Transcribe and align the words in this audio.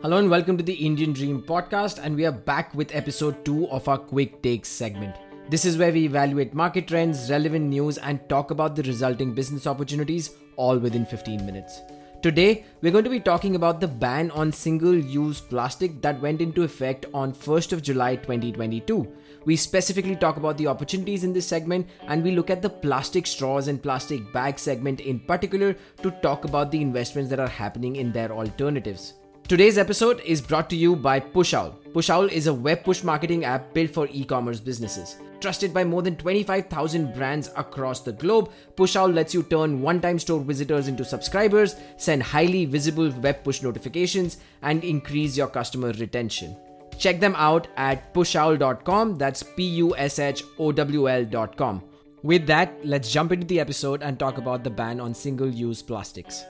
Hello 0.00 0.18
and 0.18 0.30
welcome 0.30 0.56
to 0.56 0.62
the 0.62 0.86
Indian 0.86 1.12
Dream 1.12 1.42
podcast, 1.42 1.98
and 2.00 2.14
we 2.14 2.24
are 2.24 2.30
back 2.30 2.72
with 2.72 2.94
episode 2.94 3.44
2 3.44 3.68
of 3.68 3.88
our 3.88 3.98
Quick 3.98 4.40
Takes 4.42 4.68
segment. 4.68 5.16
This 5.50 5.64
is 5.64 5.76
where 5.76 5.90
we 5.90 6.04
evaluate 6.04 6.54
market 6.54 6.86
trends, 6.86 7.28
relevant 7.28 7.64
news, 7.64 7.98
and 7.98 8.20
talk 8.28 8.52
about 8.52 8.76
the 8.76 8.84
resulting 8.84 9.34
business 9.34 9.66
opportunities 9.66 10.36
all 10.54 10.78
within 10.78 11.04
15 11.04 11.44
minutes. 11.44 11.80
Today, 12.22 12.64
we're 12.80 12.92
going 12.92 13.02
to 13.02 13.10
be 13.10 13.18
talking 13.18 13.56
about 13.56 13.80
the 13.80 13.88
ban 13.88 14.30
on 14.30 14.52
single 14.52 14.94
use 14.94 15.40
plastic 15.40 16.00
that 16.00 16.22
went 16.22 16.40
into 16.40 16.62
effect 16.62 17.06
on 17.12 17.32
1st 17.32 17.72
of 17.72 17.82
July 17.82 18.14
2022. 18.14 19.12
We 19.46 19.56
specifically 19.56 20.14
talk 20.14 20.36
about 20.36 20.58
the 20.58 20.68
opportunities 20.68 21.24
in 21.24 21.32
this 21.32 21.48
segment 21.48 21.88
and 22.06 22.22
we 22.22 22.30
look 22.30 22.50
at 22.50 22.62
the 22.62 22.70
plastic 22.70 23.26
straws 23.26 23.66
and 23.66 23.82
plastic 23.82 24.32
bag 24.32 24.60
segment 24.60 25.00
in 25.00 25.18
particular 25.18 25.74
to 26.02 26.12
talk 26.22 26.44
about 26.44 26.70
the 26.70 26.80
investments 26.80 27.30
that 27.30 27.40
are 27.40 27.48
happening 27.48 27.96
in 27.96 28.12
their 28.12 28.30
alternatives. 28.30 29.14
Today's 29.48 29.78
episode 29.78 30.20
is 30.26 30.42
brought 30.42 30.68
to 30.68 30.76
you 30.76 30.94
by 30.94 31.18
Pushowl. 31.18 31.72
Pushowl 31.94 32.30
is 32.30 32.48
a 32.48 32.52
web 32.52 32.84
push 32.84 33.02
marketing 33.02 33.46
app 33.46 33.72
built 33.72 33.90
for 33.90 34.06
e 34.12 34.22
commerce 34.22 34.60
businesses. 34.60 35.16
Trusted 35.40 35.72
by 35.72 35.84
more 35.84 36.02
than 36.02 36.16
25,000 36.16 37.14
brands 37.14 37.48
across 37.56 38.00
the 38.02 38.12
globe, 38.12 38.50
Pushowl 38.76 39.14
lets 39.14 39.32
you 39.32 39.42
turn 39.42 39.80
one 39.80 40.02
time 40.02 40.18
store 40.18 40.40
visitors 40.40 40.86
into 40.86 41.02
subscribers, 41.02 41.76
send 41.96 42.22
highly 42.22 42.66
visible 42.66 43.10
web 43.22 43.42
push 43.42 43.62
notifications, 43.62 44.36
and 44.60 44.84
increase 44.84 45.34
your 45.34 45.48
customer 45.48 45.92
retention. 45.92 46.54
Check 46.98 47.18
them 47.18 47.34
out 47.38 47.68
at 47.78 48.12
pushowl.com. 48.12 49.16
That's 49.16 49.42
P 49.42 49.62
U 49.78 49.96
S 49.96 50.18
H 50.18 50.44
O 50.58 50.72
W 50.72 51.08
L.com. 51.08 51.82
With 52.22 52.46
that, 52.48 52.74
let's 52.84 53.10
jump 53.10 53.32
into 53.32 53.46
the 53.46 53.60
episode 53.60 54.02
and 54.02 54.18
talk 54.18 54.36
about 54.36 54.62
the 54.62 54.68
ban 54.68 55.00
on 55.00 55.14
single 55.14 55.48
use 55.48 55.80
plastics. 55.80 56.44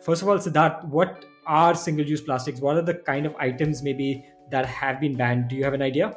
First 0.00 0.22
of 0.22 0.28
all, 0.30 0.38
Siddharth, 0.38 0.86
what 0.86 1.26
are 1.50 1.74
single 1.74 2.06
use 2.06 2.20
plastics? 2.20 2.60
What 2.60 2.76
are 2.76 2.82
the 2.82 2.94
kind 2.94 3.26
of 3.26 3.34
items 3.36 3.82
maybe 3.82 4.24
that 4.52 4.66
have 4.66 5.00
been 5.00 5.16
banned? 5.16 5.48
Do 5.48 5.56
you 5.56 5.64
have 5.64 5.74
an 5.74 5.82
idea? 5.82 6.16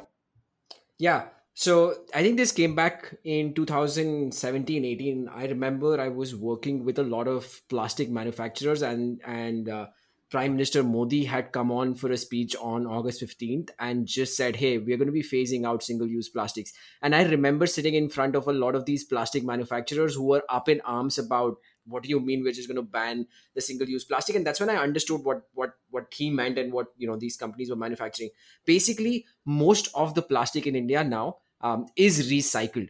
Yeah. 0.98 1.24
So 1.54 2.04
I 2.14 2.22
think 2.22 2.36
this 2.36 2.52
came 2.52 2.74
back 2.74 3.16
in 3.24 3.52
2017 3.54 4.84
18. 4.84 5.28
I 5.28 5.46
remember 5.46 6.00
I 6.00 6.08
was 6.08 6.34
working 6.36 6.84
with 6.84 6.98
a 6.98 7.02
lot 7.02 7.28
of 7.28 7.62
plastic 7.68 8.10
manufacturers 8.10 8.82
and 8.82 9.20
and 9.24 9.68
uh, 9.68 9.86
Prime 10.30 10.52
Minister 10.52 10.82
Modi 10.82 11.24
had 11.24 11.52
come 11.52 11.70
on 11.70 11.94
for 11.94 12.10
a 12.10 12.16
speech 12.16 12.56
on 12.60 12.86
August 12.86 13.22
15th 13.22 13.70
and 13.78 14.06
just 14.06 14.36
said, 14.36 14.56
Hey, 14.56 14.78
we're 14.78 14.96
going 14.96 15.06
to 15.06 15.12
be 15.12 15.22
phasing 15.22 15.64
out 15.64 15.82
single 15.82 16.08
use 16.08 16.28
plastics. 16.28 16.72
And 17.02 17.14
I 17.14 17.22
remember 17.24 17.66
sitting 17.66 17.94
in 17.94 18.08
front 18.08 18.34
of 18.34 18.48
a 18.48 18.52
lot 18.52 18.74
of 18.74 18.84
these 18.84 19.04
plastic 19.04 19.44
manufacturers 19.44 20.14
who 20.14 20.24
were 20.24 20.42
up 20.48 20.68
in 20.68 20.80
arms 20.80 21.18
about 21.18 21.58
what 21.86 22.02
do 22.02 22.08
you 22.08 22.20
mean 22.20 22.42
we're 22.42 22.52
just 22.52 22.68
going 22.68 22.76
to 22.76 22.82
ban 22.82 23.26
the 23.54 23.60
single 23.60 23.88
use 23.88 24.04
plastic? 24.04 24.36
And 24.36 24.46
that's 24.46 24.60
when 24.60 24.70
i 24.70 24.76
understood 24.76 25.24
what 25.24 25.42
what 25.54 25.74
what 25.90 26.12
he 26.12 26.30
meant 26.30 26.58
and 26.58 26.72
what 26.72 26.88
you 26.96 27.06
know 27.06 27.16
these 27.16 27.36
companies 27.36 27.70
were 27.70 27.76
manufacturing. 27.76 28.30
Basically 28.64 29.26
most 29.44 29.88
of 29.94 30.14
the 30.14 30.22
plastic 30.22 30.66
in 30.66 30.76
india 30.76 31.04
now 31.04 31.38
um, 31.60 31.86
is 31.96 32.30
recycled. 32.30 32.88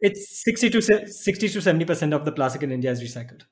It's 0.00 0.42
60 0.44 0.70
to 0.70 0.82
60 1.06 1.48
to 1.48 1.62
70 1.62 1.84
percent 1.84 2.14
of 2.14 2.24
the 2.24 2.32
plastic 2.32 2.62
in 2.62 2.72
india 2.72 2.90
is 2.90 3.02
recycled 3.02 3.42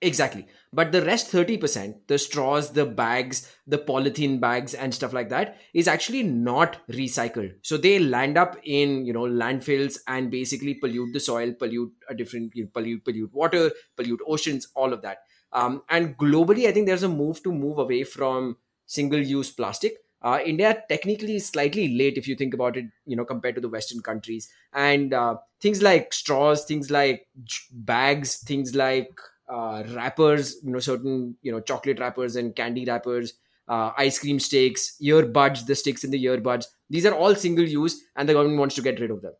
Exactly. 0.00 0.46
But 0.72 0.92
the 0.92 1.00
rest 1.02 1.28
30%, 1.28 2.06
the 2.08 2.18
straws, 2.18 2.72
the 2.72 2.84
bags, 2.84 3.50
the 3.66 3.78
polythene 3.78 4.38
bags 4.38 4.74
and 4.74 4.92
stuff 4.92 5.14
like 5.14 5.30
that 5.30 5.56
is 5.72 5.88
actually 5.88 6.22
not 6.22 6.86
recycled. 6.88 7.54
So 7.62 7.78
they 7.78 7.98
land 7.98 8.36
up 8.36 8.56
in, 8.64 9.06
you 9.06 9.14
know, 9.14 9.22
landfills 9.22 9.98
and 10.06 10.30
basically 10.30 10.74
pollute 10.74 11.14
the 11.14 11.20
soil, 11.20 11.52
pollute 11.54 11.92
a 12.10 12.14
different 12.14 12.52
pollute 12.74 13.02
pollute 13.04 13.32
water, 13.32 13.70
pollute 13.96 14.20
oceans, 14.26 14.68
all 14.74 14.92
of 14.92 15.00
that. 15.02 15.18
Um, 15.52 15.82
and 15.88 16.18
globally, 16.18 16.66
I 16.66 16.72
think 16.72 16.86
there's 16.86 17.04
a 17.04 17.08
move 17.08 17.42
to 17.44 17.52
move 17.52 17.78
away 17.78 18.04
from 18.04 18.58
single-use 18.86 19.52
plastic. 19.52 19.96
Uh, 20.20 20.40
India 20.44 20.82
technically 20.88 21.36
is 21.36 21.46
slightly 21.46 21.96
late 21.96 22.18
if 22.18 22.26
you 22.26 22.34
think 22.34 22.52
about 22.52 22.76
it, 22.76 22.86
you 23.06 23.14
know, 23.16 23.24
compared 23.24 23.54
to 23.54 23.60
the 23.60 23.68
Western 23.68 24.00
countries. 24.02 24.48
And 24.72 25.14
uh, 25.14 25.36
things 25.60 25.80
like 25.82 26.12
straws, 26.12 26.64
things 26.64 26.90
like 26.90 27.26
bags, 27.70 28.38
things 28.38 28.74
like 28.74 29.10
uh, 29.48 29.82
wrappers, 29.94 30.56
you 30.62 30.70
know, 30.70 30.78
certain 30.78 31.36
you 31.42 31.52
know 31.52 31.60
chocolate 31.60 32.00
wrappers 32.00 32.36
and 32.36 32.54
candy 32.54 32.84
wrappers, 32.84 33.34
uh, 33.68 33.92
ice 33.96 34.18
cream 34.18 34.40
sticks, 34.40 34.96
earbuds, 35.02 35.66
the 35.66 35.74
sticks 35.74 36.04
in 36.04 36.10
the 36.10 36.24
earbuds. 36.24 36.66
These 36.90 37.06
are 37.06 37.14
all 37.14 37.34
single 37.34 37.64
use, 37.64 38.02
and 38.16 38.28
the 38.28 38.32
government 38.32 38.58
wants 38.58 38.74
to 38.76 38.82
get 38.82 39.00
rid 39.00 39.10
of 39.10 39.22
them. 39.22 39.32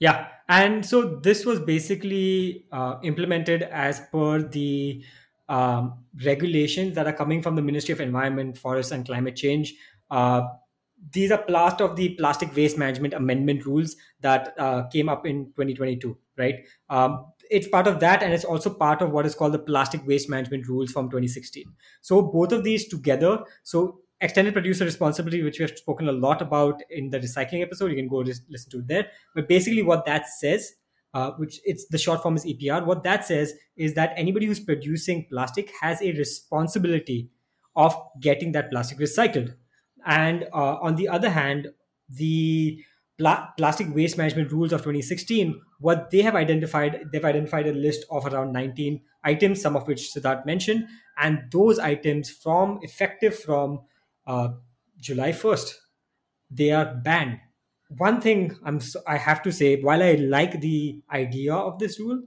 Yeah, 0.00 0.28
and 0.48 0.84
so 0.86 1.16
this 1.16 1.44
was 1.44 1.60
basically 1.60 2.66
uh, 2.70 2.96
implemented 3.02 3.62
as 3.64 4.00
per 4.12 4.42
the 4.42 5.02
um, 5.48 6.04
regulations 6.24 6.94
that 6.94 7.06
are 7.06 7.12
coming 7.12 7.42
from 7.42 7.56
the 7.56 7.62
Ministry 7.62 7.92
of 7.92 8.00
Environment, 8.00 8.56
Forest, 8.56 8.92
and 8.92 9.04
Climate 9.04 9.34
Change. 9.34 9.74
Uh, 10.10 10.42
these 11.12 11.30
are 11.30 11.38
part 11.38 11.80
of 11.80 11.96
the 11.96 12.10
plastic 12.16 12.54
waste 12.56 12.76
management 12.76 13.14
amendment 13.14 13.64
rules 13.64 13.96
that 14.20 14.54
uh, 14.58 14.82
came 14.88 15.08
up 15.08 15.26
in 15.26 15.46
2022 15.46 16.16
right? 16.36 16.54
Um, 16.88 17.26
it's 17.50 17.68
part 17.68 17.86
of 17.86 18.00
that 18.00 18.22
and 18.22 18.32
it's 18.32 18.44
also 18.44 18.70
part 18.70 19.02
of 19.02 19.10
what 19.10 19.26
is 19.26 19.34
called 19.34 19.52
the 19.52 19.58
plastic 19.58 20.06
waste 20.06 20.28
management 20.28 20.68
rules 20.68 20.90
from 20.90 21.06
2016 21.06 21.64
so 22.02 22.22
both 22.22 22.52
of 22.52 22.64
these 22.64 22.86
together 22.88 23.42
so 23.62 24.00
extended 24.20 24.52
producer 24.52 24.84
responsibility 24.84 25.42
which 25.42 25.58
we 25.58 25.62
have 25.62 25.76
spoken 25.78 26.08
a 26.08 26.12
lot 26.12 26.42
about 26.42 26.82
in 26.90 27.10
the 27.10 27.18
recycling 27.18 27.62
episode 27.62 27.90
you 27.90 27.96
can 27.96 28.08
go 28.08 28.16
listen 28.16 28.70
to 28.70 28.78
it 28.78 28.88
there 28.88 29.06
but 29.34 29.48
basically 29.48 29.82
what 29.82 30.04
that 30.04 30.28
says 30.28 30.74
uh, 31.14 31.30
which 31.32 31.60
it's 31.64 31.86
the 31.88 31.98
short 31.98 32.22
form 32.22 32.36
is 32.36 32.44
epr 32.44 32.84
what 32.84 33.02
that 33.02 33.24
says 33.24 33.54
is 33.76 33.94
that 33.94 34.12
anybody 34.16 34.46
who's 34.46 34.60
producing 34.60 35.26
plastic 35.30 35.72
has 35.80 36.02
a 36.02 36.12
responsibility 36.12 37.30
of 37.76 37.96
getting 38.20 38.52
that 38.52 38.70
plastic 38.70 38.98
recycled 38.98 39.54
and 40.06 40.44
uh, 40.52 40.76
on 40.80 40.96
the 40.96 41.08
other 41.08 41.30
hand 41.30 41.68
the 42.08 42.82
pla- 43.18 43.48
plastic 43.56 43.94
waste 43.94 44.16
management 44.16 44.50
rules 44.52 44.72
of 44.72 44.82
2016 44.82 45.60
what 45.80 46.10
they 46.10 46.22
have 46.22 46.34
identified 46.34 47.04
they've 47.12 47.24
identified 47.24 47.66
a 47.66 47.72
list 47.72 48.04
of 48.10 48.26
around 48.26 48.52
19 48.52 49.00
items 49.24 49.60
some 49.60 49.76
of 49.76 49.86
which 49.86 50.12
siddharth 50.12 50.44
mentioned. 50.46 50.86
And 51.20 51.50
those 51.50 51.78
items 51.80 52.30
from 52.30 52.78
effective 52.82 53.36
from 53.38 53.80
uh, 54.26 54.50
july 55.00 55.32
1st 55.32 55.74
they 56.50 56.70
are 56.70 56.94
banned. 56.94 57.40
One 57.96 58.20
thing 58.20 58.56
i'm 58.64 58.80
i 59.06 59.16
have 59.16 59.42
to 59.42 59.52
say 59.52 59.80
while 59.80 60.02
i 60.02 60.12
like 60.14 60.60
the 60.60 61.02
idea 61.10 61.54
of 61.54 61.78
this 61.78 61.98
rule 61.98 62.22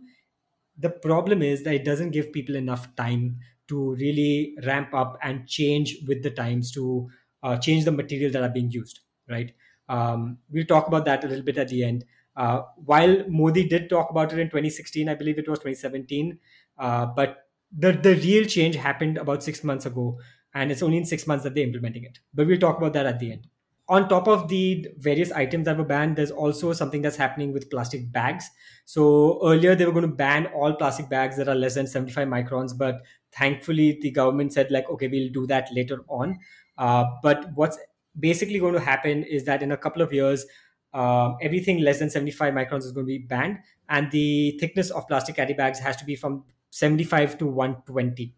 the 0.77 0.89
problem 0.89 1.41
is 1.41 1.63
that 1.63 1.75
it 1.75 1.85
doesn't 1.85 2.11
give 2.11 2.31
people 2.33 2.55
enough 2.55 2.95
time 2.95 3.37
to 3.67 3.93
really 3.95 4.55
ramp 4.65 4.93
up 4.93 5.17
and 5.21 5.47
change 5.47 5.97
with 6.07 6.23
the 6.23 6.31
times 6.31 6.71
to 6.71 7.09
uh, 7.43 7.57
change 7.57 7.85
the 7.85 7.91
material 7.91 8.31
that 8.31 8.43
are 8.43 8.49
being 8.49 8.71
used 8.71 8.99
right 9.29 9.53
um, 9.89 10.37
we'll 10.49 10.65
talk 10.65 10.87
about 10.87 11.05
that 11.05 11.23
a 11.23 11.27
little 11.27 11.43
bit 11.43 11.57
at 11.57 11.67
the 11.67 11.83
end. 11.83 12.05
Uh, 12.35 12.61
while 12.85 13.25
Modi 13.27 13.67
did 13.67 13.89
talk 13.89 14.09
about 14.09 14.31
it 14.31 14.39
in 14.39 14.47
2016, 14.49 15.09
I 15.09 15.15
believe 15.15 15.37
it 15.37 15.49
was 15.49 15.59
2017, 15.59 16.39
uh, 16.79 17.07
but 17.07 17.49
the, 17.77 17.91
the 17.91 18.15
real 18.15 18.45
change 18.45 18.75
happened 18.75 19.17
about 19.17 19.43
six 19.43 19.65
months 19.65 19.85
ago, 19.85 20.17
and 20.53 20.71
it's 20.71 20.81
only 20.81 20.97
in 20.97 21.05
six 21.05 21.27
months 21.27 21.43
that 21.43 21.55
they're 21.55 21.65
implementing 21.65 22.05
it. 22.05 22.19
But 22.33 22.47
we'll 22.47 22.57
talk 22.57 22.77
about 22.77 22.93
that 22.93 23.05
at 23.05 23.19
the 23.19 23.33
end. 23.33 23.47
On 23.89 24.07
top 24.07 24.29
of 24.29 24.47
the 24.47 24.87
various 24.99 25.33
items 25.33 25.65
that 25.65 25.77
were 25.77 25.83
banned, 25.83 26.15
there's 26.15 26.31
also 26.31 26.71
something 26.71 27.01
that's 27.01 27.17
happening 27.17 27.51
with 27.51 27.69
plastic 27.69 28.09
bags. 28.09 28.49
So 28.85 29.41
earlier 29.45 29.75
they 29.75 29.85
were 29.85 29.91
going 29.91 30.07
to 30.09 30.15
ban 30.15 30.45
all 30.47 30.73
plastic 30.75 31.09
bags 31.09 31.35
that 31.35 31.49
are 31.49 31.55
less 31.55 31.75
than 31.75 31.87
75 31.87 32.29
microns, 32.29 32.77
but 32.77 33.01
thankfully 33.33 33.99
the 34.01 34.11
government 34.11 34.53
said 34.53 34.71
like, 34.71 34.89
okay, 34.89 35.09
we'll 35.09 35.31
do 35.33 35.45
that 35.47 35.67
later 35.73 36.05
on. 36.07 36.39
Uh, 36.81 37.05
but 37.21 37.51
what's 37.53 37.77
basically 38.19 38.57
going 38.57 38.73
to 38.73 38.79
happen 38.79 39.23
is 39.23 39.45
that 39.45 39.61
in 39.61 39.71
a 39.71 39.77
couple 39.77 40.01
of 40.01 40.11
years, 40.11 40.45
um, 40.93 41.37
everything 41.39 41.79
less 41.79 41.99
than 41.99 42.09
75 42.09 42.55
microns 42.55 42.79
is 42.79 42.91
going 42.91 43.05
to 43.05 43.07
be 43.07 43.19
banned, 43.19 43.59
and 43.87 44.09
the 44.11 44.57
thickness 44.59 44.89
of 44.89 45.07
plastic 45.07 45.35
carry 45.35 45.53
bags 45.53 45.77
has 45.79 45.95
to 45.97 46.05
be 46.05 46.15
from 46.15 46.43
75 46.71 47.37
to 47.37 47.45
120. 47.45 48.33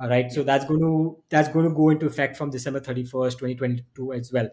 All 0.00 0.08
right, 0.08 0.32
so 0.32 0.42
that's 0.42 0.64
going 0.64 0.80
to 0.80 1.22
that's 1.28 1.48
going 1.48 1.68
to 1.68 1.74
go 1.74 1.90
into 1.90 2.06
effect 2.06 2.36
from 2.38 2.50
December 2.50 2.80
31st, 2.80 3.32
2022 3.32 4.12
as 4.14 4.32
well. 4.32 4.48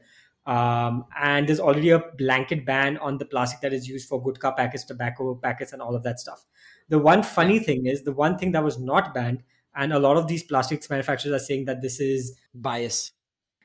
Um, 0.45 1.05
and 1.17 1.47
there's 1.47 1.59
already 1.61 1.91
a 1.91 2.03
blanket 2.17 2.65
ban 2.65 2.97
on 2.97 3.17
the 3.17 3.25
plastic 3.25 3.61
that 3.61 3.71
is 3.71 3.87
used 3.87 4.09
for 4.09 4.21
gutka 4.21 4.55
packets, 4.57 4.83
tobacco 4.83 5.35
packets, 5.35 5.71
and 5.71 5.81
all 5.81 5.95
of 5.95 6.03
that 6.03 6.19
stuff. 6.19 6.45
The 6.89 6.99
one 6.99 7.23
funny 7.23 7.59
thing 7.59 7.85
is 7.85 8.03
the 8.03 8.11
one 8.11 8.37
thing 8.37 8.51
that 8.51 8.63
was 8.63 8.77
not 8.77 9.13
banned, 9.13 9.41
and 9.73 9.93
a 9.93 9.99
lot 9.99 10.17
of 10.17 10.27
these 10.27 10.43
plastics 10.43 10.89
manufacturers 10.89 11.33
are 11.33 11.43
saying 11.43 11.65
that 11.65 11.81
this 11.81 12.01
is 12.01 12.37
bias 12.53 13.13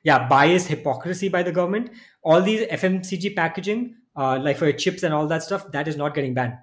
yeah 0.07 0.27
bias 0.29 0.67
hypocrisy 0.67 1.29
by 1.29 1.43
the 1.43 1.53
government. 1.53 1.91
All 2.23 2.43
these 2.43 2.67
fmcg 2.79 3.35
packaging 3.37 3.97
uh, 4.17 4.39
like 4.39 4.57
for 4.57 4.73
chips 4.73 5.03
and 5.03 5.13
all 5.13 5.27
that 5.29 5.43
stuff 5.43 5.71
that 5.73 5.89
is 5.89 5.97
not 5.97 6.15
getting 6.15 6.35
banned. 6.35 6.55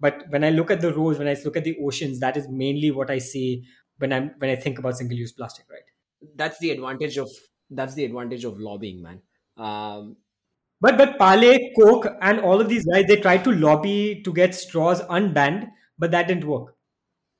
But 0.00 0.24
when 0.30 0.44
i 0.44 0.50
look 0.50 0.70
at 0.70 0.80
the 0.80 0.92
roads 0.94 1.18
when 1.18 1.28
i 1.28 1.36
look 1.44 1.56
at 1.56 1.64
the 1.64 1.76
oceans 1.88 2.20
that 2.20 2.36
is 2.36 2.48
mainly 2.48 2.90
what 2.90 3.10
i 3.10 3.18
see 3.18 3.64
when 3.98 4.12
i'm 4.12 4.30
when 4.38 4.50
i 4.50 4.56
think 4.56 4.78
about 4.78 4.96
single 4.96 5.16
use 5.16 5.32
plastic 5.32 5.66
right? 5.70 5.90
That's 6.34 6.58
the 6.58 6.70
advantage 6.70 7.18
of 7.18 7.30
that's 7.70 7.94
the 7.94 8.04
advantage 8.04 8.44
of 8.44 8.58
lobbying 8.58 9.02
man. 9.02 9.20
Um, 9.56 10.16
but 10.80 10.98
but 10.98 11.18
Parle, 11.18 11.58
Coke, 11.78 12.06
and 12.20 12.40
all 12.40 12.60
of 12.60 12.68
these 12.68 12.84
guys, 12.86 13.06
they 13.06 13.16
tried 13.16 13.44
to 13.44 13.52
lobby 13.52 14.22
to 14.24 14.32
get 14.32 14.54
straws 14.54 15.00
unbanned, 15.02 15.68
but 15.98 16.10
that 16.10 16.28
didn't 16.28 16.44
work. 16.44 16.74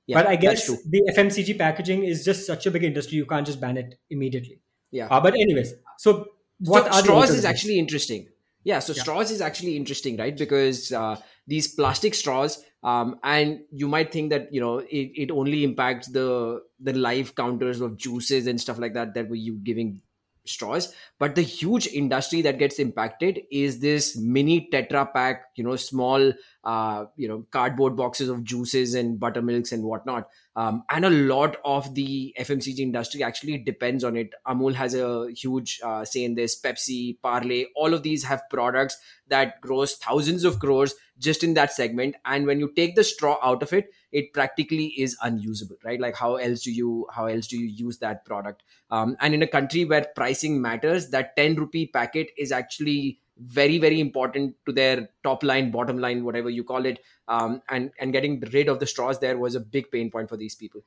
Yeah, 0.07 0.19
but 0.21 0.27
I 0.27 0.37
guess 0.37 0.67
the 0.67 1.03
FMCG 1.17 1.59
packaging 1.59 2.05
is 2.05 2.25
just 2.25 2.47
such 2.47 2.67
a 2.67 2.71
big 2.71 2.85
industry, 2.85 3.17
you 3.17 3.27
can't 3.27 3.47
just 3.47 3.61
ban 3.61 3.77
it 3.77 3.97
immediately. 4.09 4.61
Yeah. 4.97 5.09
Uh, 5.11 5.21
but 5.21 5.35
anyways, 5.35 5.75
so 5.99 6.29
what 6.61 6.93
so 6.93 7.01
straws 7.01 7.31
is 7.31 7.45
actually 7.45 7.79
interesting. 7.79 8.29
Yeah, 8.65 8.81
so 8.81 8.95
yeah. 8.95 9.03
straws 9.03 9.31
is 9.31 9.41
actually 9.41 9.77
interesting, 9.77 10.17
right? 10.17 10.37
Because 10.37 10.91
uh, 10.91 11.17
these 11.47 11.69
plastic 11.75 12.15
straws, 12.15 12.65
um, 12.83 13.21
and 13.23 13.61
you 13.71 13.89
might 13.89 14.11
think 14.11 14.31
that 14.31 14.53
you 14.53 14.61
know 14.61 14.79
it, 14.79 15.11
it 15.25 15.31
only 15.31 15.65
impacts 15.65 16.09
the 16.09 16.63
the 16.81 16.95
live 16.95 17.35
counters 17.35 17.81
of 17.81 17.97
juices 17.97 18.47
and 18.47 18.61
stuff 18.61 18.79
like 18.79 18.95
that 18.95 19.15
that 19.15 19.29
were 19.29 19.37
you 19.37 19.59
giving 19.63 20.01
straws 20.49 20.95
but 21.19 21.35
the 21.35 21.43
huge 21.43 21.87
industry 21.89 22.43
that 22.43 22.59
gets 22.59 22.79
impacted 22.79 23.41
is 23.51 23.81
this 23.81 24.17
mini 24.17 24.69
tetra 24.73 25.13
pak 25.13 25.45
you 25.55 25.65
know 25.65 25.77
small 25.77 26.33
uh, 26.67 27.05
you 27.17 27.29
know 27.29 27.47
cardboard 27.53 27.97
boxes 27.97 28.29
of 28.29 28.43
juices 28.43 28.95
and 28.95 29.21
buttermilks 29.21 29.71
and 29.71 29.85
whatnot. 29.85 30.29
Um, 30.57 30.83
and 30.91 31.05
a 31.05 31.11
lot 31.11 31.59
of 31.65 31.95
the 31.95 32.35
fmcg 32.41 32.79
industry 32.79 33.23
actually 33.23 33.59
depends 33.59 34.03
on 34.03 34.17
it. 34.17 34.31
Amul 34.47 34.75
has 34.75 34.95
a 34.95 35.31
huge 35.33 35.81
uh, 35.85 36.05
say 36.05 36.25
in 36.25 36.35
this 36.35 36.61
pepsi 36.61 37.19
Parle 37.23 37.67
all 37.77 37.95
of 37.95 38.03
these 38.03 38.25
have 38.25 38.43
products 38.51 38.97
that 39.29 39.61
grows 39.61 39.95
thousands 39.95 40.45
of 40.45 40.59
crores 40.59 40.95
just 41.19 41.45
in 41.45 41.55
that 41.55 41.73
segment. 41.73 42.17
And 42.25 42.47
when 42.47 42.59
you 42.59 42.73
take 42.75 42.97
the 42.97 43.05
straw 43.05 43.39
out 43.43 43.63
of 43.63 43.73
it 43.73 43.91
it 44.17 44.33
practically 44.33 44.87
is 45.05 45.15
unusable 45.23 45.77
right? 45.85 46.01
Like 46.01 46.17
how 46.17 46.37
else 46.37 46.63
do 46.63 46.73
you 46.73 47.07
how 47.13 47.27
else 47.27 47.47
do 47.47 47.59
you 47.59 47.67
use 47.67 47.99
that 47.99 48.25
product? 48.25 48.63
Um, 48.91 49.17
and 49.21 49.35
in 49.35 49.43
a 49.43 49.47
country 49.47 49.85
where 49.85 50.07
pricing 50.17 50.61
matters 50.63 51.11
that 51.11 51.37
10 51.37 51.57
rupee 51.57 51.89
packet 51.89 52.31
is 52.39 52.51
actually 52.51 53.21
very 53.39 53.79
very 53.79 54.01
important 54.01 54.55
to 54.65 54.73
their 54.73 55.11
top 55.23 55.43
line 55.43 55.71
bottom 55.71 55.99
line 55.99 56.25
whatever 56.25 56.49
you 56.49 56.65
call 56.65 56.87
it. 56.87 57.01
Um, 57.29 57.61
and 57.69 57.91
and 58.01 58.13
getting 58.13 58.41
rid 58.55 58.69
of 58.69 58.81
the 58.81 58.87
straws 58.87 59.21
there 59.21 59.37
was 59.37 59.55
a 59.55 59.61
big 59.61 59.91
pain 59.91 60.11
point 60.11 60.31
for 60.31 60.39
these 60.39 60.55
people. 60.55 60.81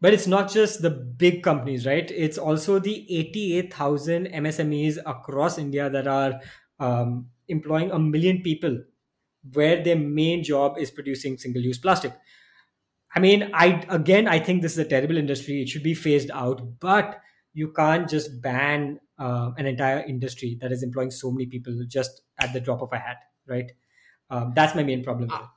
But 0.00 0.14
it's 0.14 0.26
not 0.26 0.50
just 0.50 0.82
the 0.82 0.90
big 0.90 1.42
companies 1.44 1.86
right? 1.86 2.10
It's 2.10 2.38
also 2.38 2.80
the 2.80 3.06
88000 3.08 4.26
msmes 4.26 4.98
across 5.06 5.58
india 5.58 5.88
that 5.90 6.08
are 6.08 6.40
um, 6.80 7.26
employing 7.48 7.92
a 7.92 7.98
million 7.98 8.42
people 8.42 8.78
where 9.52 9.82
their 9.82 9.96
main 9.96 10.42
job 10.42 10.78
is 10.78 10.90
producing 10.90 11.38
single 11.38 11.62
use 11.62 11.78
plastic. 11.78 12.12
I 13.18 13.20
mean, 13.20 13.50
I 13.52 13.84
again, 13.88 14.28
I 14.28 14.38
think 14.38 14.62
this 14.62 14.70
is 14.70 14.78
a 14.78 14.84
terrible 14.84 15.16
industry. 15.16 15.60
It 15.60 15.68
should 15.68 15.82
be 15.82 15.92
phased 15.92 16.30
out, 16.32 16.62
but 16.78 17.20
you 17.52 17.72
can't 17.72 18.08
just 18.08 18.40
ban 18.40 19.00
uh, 19.18 19.50
an 19.58 19.66
entire 19.66 20.04
industry 20.06 20.56
that 20.60 20.70
is 20.70 20.84
employing 20.84 21.10
so 21.10 21.32
many 21.32 21.46
people 21.46 21.76
just 21.88 22.22
at 22.38 22.52
the 22.52 22.60
drop 22.60 22.80
of 22.80 22.92
a 22.92 22.98
hat, 22.98 23.16
right? 23.48 23.72
Um, 24.30 24.52
that's 24.54 24.76
my 24.76 24.84
main 24.84 25.02
problem. 25.02 25.32
Uh, 25.32 25.48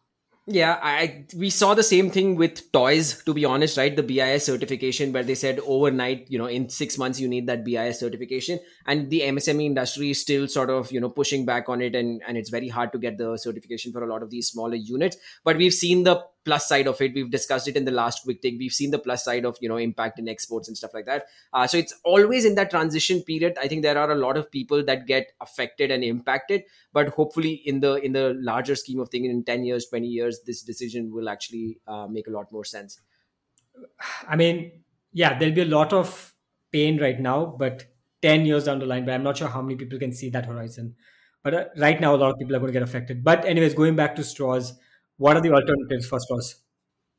yeah, 0.47 0.79
I 0.81 1.27
we 1.37 1.51
saw 1.51 1.75
the 1.75 1.83
same 1.83 2.09
thing 2.09 2.35
with 2.35 2.71
toys. 2.71 3.23
To 3.25 3.33
be 3.33 3.45
honest, 3.45 3.77
right, 3.77 3.95
the 3.95 4.01
BIS 4.01 4.45
certification, 4.45 5.13
where 5.13 5.23
they 5.23 5.35
said 5.35 5.59
overnight, 5.63 6.31
you 6.31 6.39
know, 6.39 6.47
in 6.47 6.67
six 6.67 6.97
months 6.97 7.19
you 7.19 7.27
need 7.27 7.45
that 7.45 7.63
BIS 7.63 7.99
certification, 7.99 8.59
and 8.87 9.11
the 9.11 9.21
MSME 9.21 9.67
industry 9.67 10.09
is 10.09 10.19
still 10.19 10.47
sort 10.47 10.71
of 10.71 10.91
you 10.91 10.99
know 10.99 11.09
pushing 11.09 11.45
back 11.45 11.69
on 11.69 11.79
it, 11.79 11.93
and 11.93 12.23
and 12.27 12.37
it's 12.37 12.49
very 12.49 12.69
hard 12.69 12.91
to 12.93 12.97
get 12.97 13.19
the 13.19 13.37
certification 13.37 13.91
for 13.91 14.03
a 14.03 14.07
lot 14.11 14.23
of 14.23 14.31
these 14.31 14.47
smaller 14.47 14.75
units. 14.75 15.15
But 15.43 15.57
we've 15.57 15.73
seen 15.73 16.05
the 16.05 16.23
plus 16.43 16.67
side 16.67 16.87
of 16.87 16.99
it. 17.01 17.13
We've 17.13 17.29
discussed 17.29 17.67
it 17.67 17.75
in 17.75 17.85
the 17.85 17.91
last 17.91 18.23
quick 18.23 18.41
take 18.41 18.55
we've 18.57 18.73
seen 18.73 18.91
the 18.91 18.99
plus 18.99 19.23
side 19.23 19.45
of 19.45 19.57
you 19.61 19.69
know 19.69 19.77
impact 19.77 20.19
in 20.19 20.27
exports 20.27 20.67
and 20.67 20.77
stuff 20.77 20.93
like 20.93 21.05
that. 21.05 21.25
Uh, 21.53 21.67
so 21.67 21.77
it's 21.77 21.93
always 22.03 22.45
in 22.45 22.55
that 22.55 22.71
transition 22.71 23.21
period. 23.21 23.57
I 23.61 23.67
think 23.67 23.83
there 23.83 23.97
are 23.97 24.11
a 24.11 24.15
lot 24.15 24.37
of 24.37 24.51
people 24.51 24.83
that 24.85 25.07
get 25.07 25.31
affected 25.41 25.91
and 25.91 26.03
impacted 26.03 26.63
but 26.93 27.09
hopefully 27.09 27.61
in 27.65 27.79
the 27.79 27.95
in 27.95 28.13
the 28.13 28.35
larger 28.39 28.75
scheme 28.75 28.99
of 28.99 29.09
things 29.09 29.29
in 29.29 29.43
10 29.43 29.63
years 29.63 29.87
20 29.87 30.07
years 30.07 30.41
this 30.45 30.61
decision 30.61 31.11
will 31.11 31.29
actually 31.29 31.79
uh, 31.87 32.07
make 32.07 32.27
a 32.27 32.31
lot 32.31 32.51
more 32.51 32.65
sense. 32.65 32.99
I 34.27 34.35
mean 34.35 34.83
yeah 35.13 35.37
there'll 35.37 35.55
be 35.55 35.61
a 35.61 35.65
lot 35.65 35.93
of 35.93 36.33
pain 36.71 36.99
right 36.99 37.19
now 37.19 37.45
but 37.45 37.85
10 38.21 38.45
years 38.45 38.65
down 38.65 38.79
the 38.79 38.85
line 38.85 39.03
but 39.03 39.13
i'm 39.13 39.23
not 39.23 39.35
sure 39.37 39.47
how 39.47 39.61
many 39.61 39.75
people 39.75 39.99
can 39.99 40.13
see 40.13 40.29
that 40.29 40.45
horizon. 40.45 40.95
But 41.43 41.53
uh, 41.55 41.65
right 41.75 41.99
now 41.99 42.13
a 42.13 42.17
lot 42.17 42.29
of 42.31 42.37
people 42.37 42.55
are 42.55 42.59
going 42.59 42.71
to 42.71 42.73
get 42.73 42.83
affected. 42.83 43.23
But 43.23 43.45
anyways 43.45 43.73
going 43.73 43.95
back 43.95 44.15
to 44.17 44.23
straws 44.23 44.77
what 45.21 45.37
are 45.37 45.41
the 45.41 45.53
alternatives 45.53 46.07
for 46.07 46.19
straws? 46.19 46.55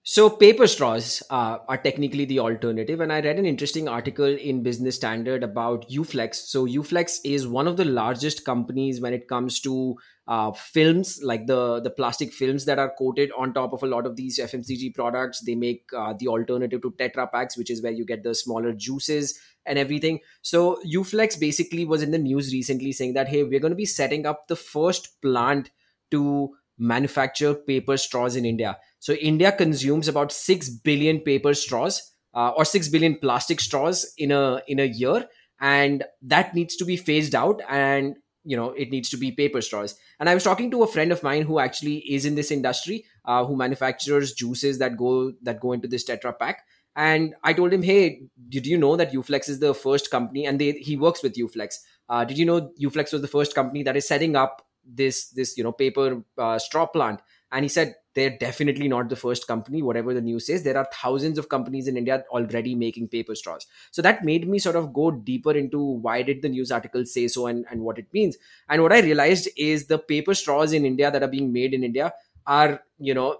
So 0.03 0.29
paper 0.29 0.67
straws 0.67 1.23
uh, 1.31 1.59
are 1.69 1.77
technically 1.77 2.25
the 2.25 2.41
alternative, 2.41 3.01
and 3.01 3.13
I 3.13 3.21
read 3.21 3.39
an 3.39 3.47
interesting 3.47 3.87
article 3.87 4.27
in 4.27 4.65
Business 4.65 4.97
Standard 4.97 5.45
about 5.45 5.89
Uflex. 5.89 6.35
So 6.35 6.67
Uflex 6.67 7.21
is 7.25 7.47
one 7.47 7.69
of 7.69 7.77
the 7.77 7.85
largest 7.85 8.45
companies 8.45 9.01
when 9.01 9.15
it 9.15 9.29
comes 9.29 9.61
to 9.61 9.95
uh, 10.27 10.51
films, 10.51 11.21
like 11.23 11.47
the 11.47 11.81
the 11.81 11.91
plastic 11.91 12.33
films 12.33 12.65
that 12.65 12.81
are 12.81 12.93
coated 12.99 13.31
on 13.39 13.55
top 13.55 13.73
of 13.73 13.85
a 13.85 13.87
lot 13.93 14.05
of 14.05 14.17
these 14.17 14.41
FMCG 14.41 14.93
products. 14.97 15.45
They 15.47 15.55
make 15.55 15.85
uh, 15.97 16.15
the 16.19 16.27
alternative 16.27 16.83
to 16.83 16.91
Tetra 16.99 17.31
Paks, 17.31 17.57
which 17.57 17.71
is 17.71 17.85
where 17.85 17.93
you 17.93 18.05
get 18.05 18.25
the 18.25 18.35
smaller 18.35 18.73
juices 18.73 19.39
and 19.65 19.79
everything. 19.79 20.19
So 20.41 20.81
Uflex 20.85 21.39
basically 21.39 21.85
was 21.85 22.03
in 22.03 22.11
the 22.11 22.19
news 22.19 22.53
recently 22.53 22.91
saying 22.91 23.15
that 23.15 23.29
hey, 23.29 23.45
we're 23.45 23.61
going 23.61 23.77
to 23.79 23.85
be 23.85 23.95
setting 23.95 24.27
up 24.27 24.49
the 24.49 24.57
first 24.57 25.23
plant 25.23 25.71
to 26.11 26.57
manufacture 26.83 27.55
paper 27.55 27.97
straws 27.97 28.37
in 28.37 28.45
India. 28.45 28.77
So 28.99 29.15
India 29.15 29.53
consumes 29.53 30.09
about 30.09 30.33
six 30.33 30.69
billion 30.69 31.21
paper 31.21 31.55
straws 31.55 32.13
uh, 32.35 32.51
or 32.51 32.65
six 32.65 32.89
billion 32.89 33.17
plastic 33.17 33.61
straws 33.61 34.13
in 34.19 34.33
a 34.33 34.63
in 34.67 34.79
a 34.79 34.87
year, 34.87 35.29
and 35.61 36.05
that 36.23 36.55
needs 36.55 36.77
to 36.77 36.85
be 36.85 36.97
phased 36.97 37.35
out. 37.35 37.61
And 37.69 38.17
you 38.45 38.57
know 38.57 38.71
it 38.71 38.91
needs 38.91 39.09
to 39.11 39.17
be 39.17 39.33
paper 39.33 39.61
straws. 39.61 39.97
And 40.19 40.29
I 40.29 40.35
was 40.35 40.45
talking 40.45 40.71
to 40.73 40.83
a 40.83 40.87
friend 40.87 41.13
of 41.13 41.23
mine 41.23 41.43
who 41.43 41.59
actually 41.59 41.99
is 41.99 42.25
in 42.25 42.35
this 42.35 42.51
industry, 42.51 43.05
uh, 43.25 43.45
who 43.45 43.57
manufactures 43.57 44.33
juices 44.33 44.79
that 44.79 44.97
go 44.97 45.33
that 45.43 45.61
go 45.61 45.73
into 45.73 45.89
this 45.89 46.09
Tetra 46.09 46.39
Pak. 46.39 46.63
And 46.95 47.35
I 47.43 47.53
told 47.55 47.73
him, 47.73 47.83
"Hey, 47.83 48.23
did 48.49 48.67
you 48.67 48.77
know 48.77 48.97
that 48.97 49.13
Uflex 49.13 49.49
is 49.49 49.61
the 49.61 49.75
first 49.75 50.11
company, 50.11 50.47
and 50.47 50.61
they, 50.61 50.73
he 50.73 50.97
works 50.97 51.23
with 51.23 51.35
Uflex? 51.37 51.77
Uh, 52.09 52.25
did 52.25 52.37
you 52.37 52.45
know 52.45 52.71
Uflex 52.81 53.13
was 53.13 53.23
the 53.23 53.29
first 53.29 53.55
company 53.55 53.83
that 53.85 53.97
is 53.97 54.07
setting 54.07 54.37
up 54.37 54.67
this 54.85 55.31
this 55.31 55.57
you 55.57 55.65
know 55.65 55.73
paper 55.73 56.23
uh, 56.39 56.59
straw 56.59 56.87
plant. 56.87 57.21
And 57.55 57.65
he 57.65 57.69
said 57.69 57.97
they're 58.15 58.37
definitely 58.39 58.89
not 58.89 59.09
the 59.09 59.17
first 59.17 59.47
company 59.47 59.83
whatever 59.83 60.15
the 60.15 60.21
news 60.21 60.47
says. 60.47 60.63
There 60.63 60.77
are 60.77 60.89
thousands 60.93 61.39
of 61.39 61.49
companies 61.49 61.89
in 61.89 61.97
india 61.97 62.25
already 62.31 62.75
making 62.75 63.09
paper 63.09 63.35
straws. 63.35 63.67
So 63.91 64.03
that 64.03 64.25
made 64.25 64.49
me 64.49 64.59
sort 64.59 64.77
of 64.77 64.93
go 64.93 65.11
deeper 65.11 65.53
into 65.53 65.81
why 65.81 66.23
did 66.23 66.43
the 66.43 66.49
news 66.49 66.71
article 66.71 67.05
say 67.05 67.29
so 67.29 67.47
and, 67.47 67.67
and 67.71 67.83
what 67.83 67.99
it 67.99 68.07
means. 68.13 68.39
And 68.69 68.83
what 68.83 68.93
i 68.93 69.01
realized 69.01 69.49
is 69.57 69.87
the 69.87 69.99
paper 69.99 70.35
straws 70.35 70.73
in 70.73 70.85
india 70.87 71.11
that 71.11 71.23
are 71.23 71.29
being 71.29 71.53
made 71.53 71.75
in 71.75 71.85
india 71.85 72.13
are 72.47 72.81
you 72.99 73.15
know 73.15 73.37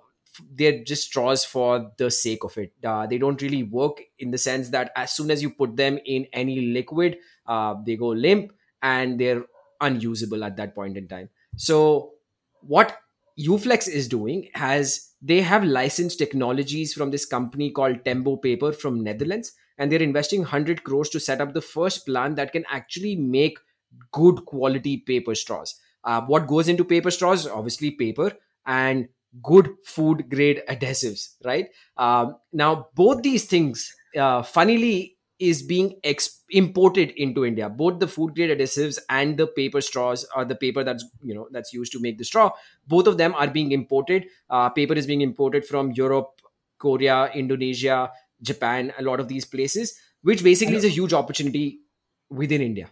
they're 0.55 0.83
just 0.83 1.05
straws 1.05 1.45
for 1.45 1.91
the 1.99 2.11
sake 2.11 2.45
of 2.45 2.57
it. 2.57 2.73
Uh, 2.83 3.07
they 3.07 3.19
don't 3.19 3.43
really 3.43 3.63
work 3.63 4.01
in 4.19 4.31
the 4.31 4.39
sense 4.39 4.71
that 4.71 4.91
as 4.97 5.13
soon 5.13 5.31
as 5.31 5.43
you 5.43 5.51
put 5.51 5.77
them 5.77 5.99
in 6.07 6.27
any 6.33 6.73
liquid 6.73 7.19
uh, 7.47 7.75
they 7.85 7.97
go 7.97 8.09
limp 8.09 8.53
and 8.83 9.19
they're 9.19 9.45
unusable 9.83 10.45
at 10.45 10.57
that 10.57 10.75
point 10.75 10.97
in 10.97 11.09
time. 11.09 11.29
So 11.57 12.13
what 12.61 12.99
Uflex 13.39 13.89
is 13.89 14.09
doing 14.09 14.49
has 14.55 15.11
they 15.21 15.41
have 15.41 15.65
licensed 15.65 16.19
technologies 16.19 16.93
from 16.95 17.11
this 17.11 17.25
company 17.25 17.71
called 17.71 18.05
Tembo 18.05 18.37
Paper 18.37 18.73
from 18.73 19.03
Netherlands, 19.03 19.53
and 19.79 19.91
they're 19.91 20.03
investing 20.03 20.41
100 20.41 20.85
crores 20.85 21.09
to 21.11 21.21
set 21.21 21.41
up 21.41 21.55
the 21.55 21.61
first 21.61 22.07
plant 22.07 22.37
that 22.37 22.53
can 22.53 22.65
actually 22.71 23.17
make 23.17 23.59
good 24.11 24.45
quality 24.47 24.99
paper 24.99 25.35
straws. 25.35 25.79
Uh, 26.05 26.21
what 26.23 26.47
goes 26.47 26.69
into 26.69 26.85
paper 26.85 27.11
straws? 27.11 27.47
Obviously, 27.47 27.93
paper 27.93 28.33
and 28.67 29.09
good 29.43 29.71
food 29.85 30.29
grade 30.29 30.63
adhesives, 30.69 31.35
right? 31.45 31.69
Um, 31.97 32.37
now, 32.53 32.89
both 32.95 33.23
these 33.23 33.45
things, 33.45 33.95
uh, 34.17 34.43
funnily 34.43 35.12
is 35.49 35.63
being 35.63 35.99
ex- 36.05 36.45
imported 36.51 37.11
into 37.17 37.45
India. 37.45 37.69
Both 37.69 37.99
the 37.99 38.07
food 38.07 38.35
grade 38.37 38.57
adhesives 38.57 38.99
and 39.09 39.37
the 39.37 39.47
paper 39.47 39.81
straws, 39.81 40.25
or 40.37 40.45
the 40.45 40.55
paper 40.55 40.85
that's 40.85 41.05
you 41.23 41.35
know 41.35 41.49
that's 41.51 41.73
used 41.73 41.93
to 41.93 42.01
make 42.01 42.19
the 42.19 42.25
straw, 42.25 42.51
both 42.87 43.07
of 43.07 43.19
them 43.19 43.35
are 43.35 43.49
being 43.49 43.73
imported. 43.73 44.27
Uh, 44.49 44.69
paper 44.71 44.95
is 44.95 45.07
being 45.07 45.21
imported 45.21 45.67
from 45.67 45.93
Europe, 45.93 46.41
Korea, 46.79 47.31
Indonesia, 47.35 48.11
Japan, 48.41 48.93
a 48.99 49.03
lot 49.03 49.21
of 49.21 49.29
these 49.29 49.45
places, 49.45 49.99
which 50.23 50.45
basically 50.45 50.77
is 50.77 50.85
a 50.85 50.97
huge 51.01 51.13
opportunity 51.13 51.81
within 52.31 52.63
India 52.63 52.89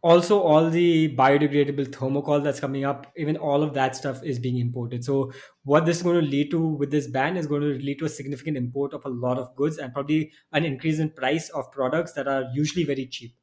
also 0.00 0.40
all 0.40 0.70
the 0.70 1.14
biodegradable 1.16 1.86
thermocol 1.86 2.42
that's 2.42 2.60
coming 2.60 2.84
up 2.84 3.12
even 3.16 3.36
all 3.36 3.62
of 3.62 3.74
that 3.74 3.96
stuff 3.96 4.22
is 4.22 4.38
being 4.38 4.58
imported. 4.58 5.04
So 5.04 5.32
what 5.64 5.86
this 5.86 5.98
is 5.98 6.02
going 6.02 6.20
to 6.20 6.26
lead 6.26 6.50
to 6.52 6.60
with 6.60 6.90
this 6.90 7.08
ban 7.08 7.36
is 7.36 7.46
going 7.46 7.62
to 7.62 7.78
lead 7.84 7.98
to 7.98 8.04
a 8.04 8.08
significant 8.08 8.56
import 8.56 8.94
of 8.94 9.04
a 9.04 9.08
lot 9.08 9.38
of 9.38 9.54
goods 9.56 9.78
and 9.78 9.92
probably 9.92 10.32
an 10.52 10.64
increase 10.64 10.98
in 10.98 11.10
price 11.10 11.48
of 11.50 11.70
products 11.72 12.12
that 12.12 12.28
are 12.28 12.44
usually 12.54 12.84
very 12.84 13.06
cheap. 13.06 13.34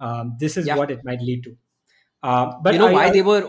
Um, 0.00 0.36
this 0.40 0.56
is 0.56 0.66
yeah. 0.66 0.76
what 0.76 0.90
it 0.90 1.00
might 1.04 1.20
lead 1.20 1.44
to. 1.44 1.56
Uh, 2.22 2.52
but 2.62 2.74
you 2.74 2.80
know 2.80 2.88
I, 2.88 2.92
why 2.92 3.06
I, 3.06 3.10
they 3.10 3.22
were 3.22 3.48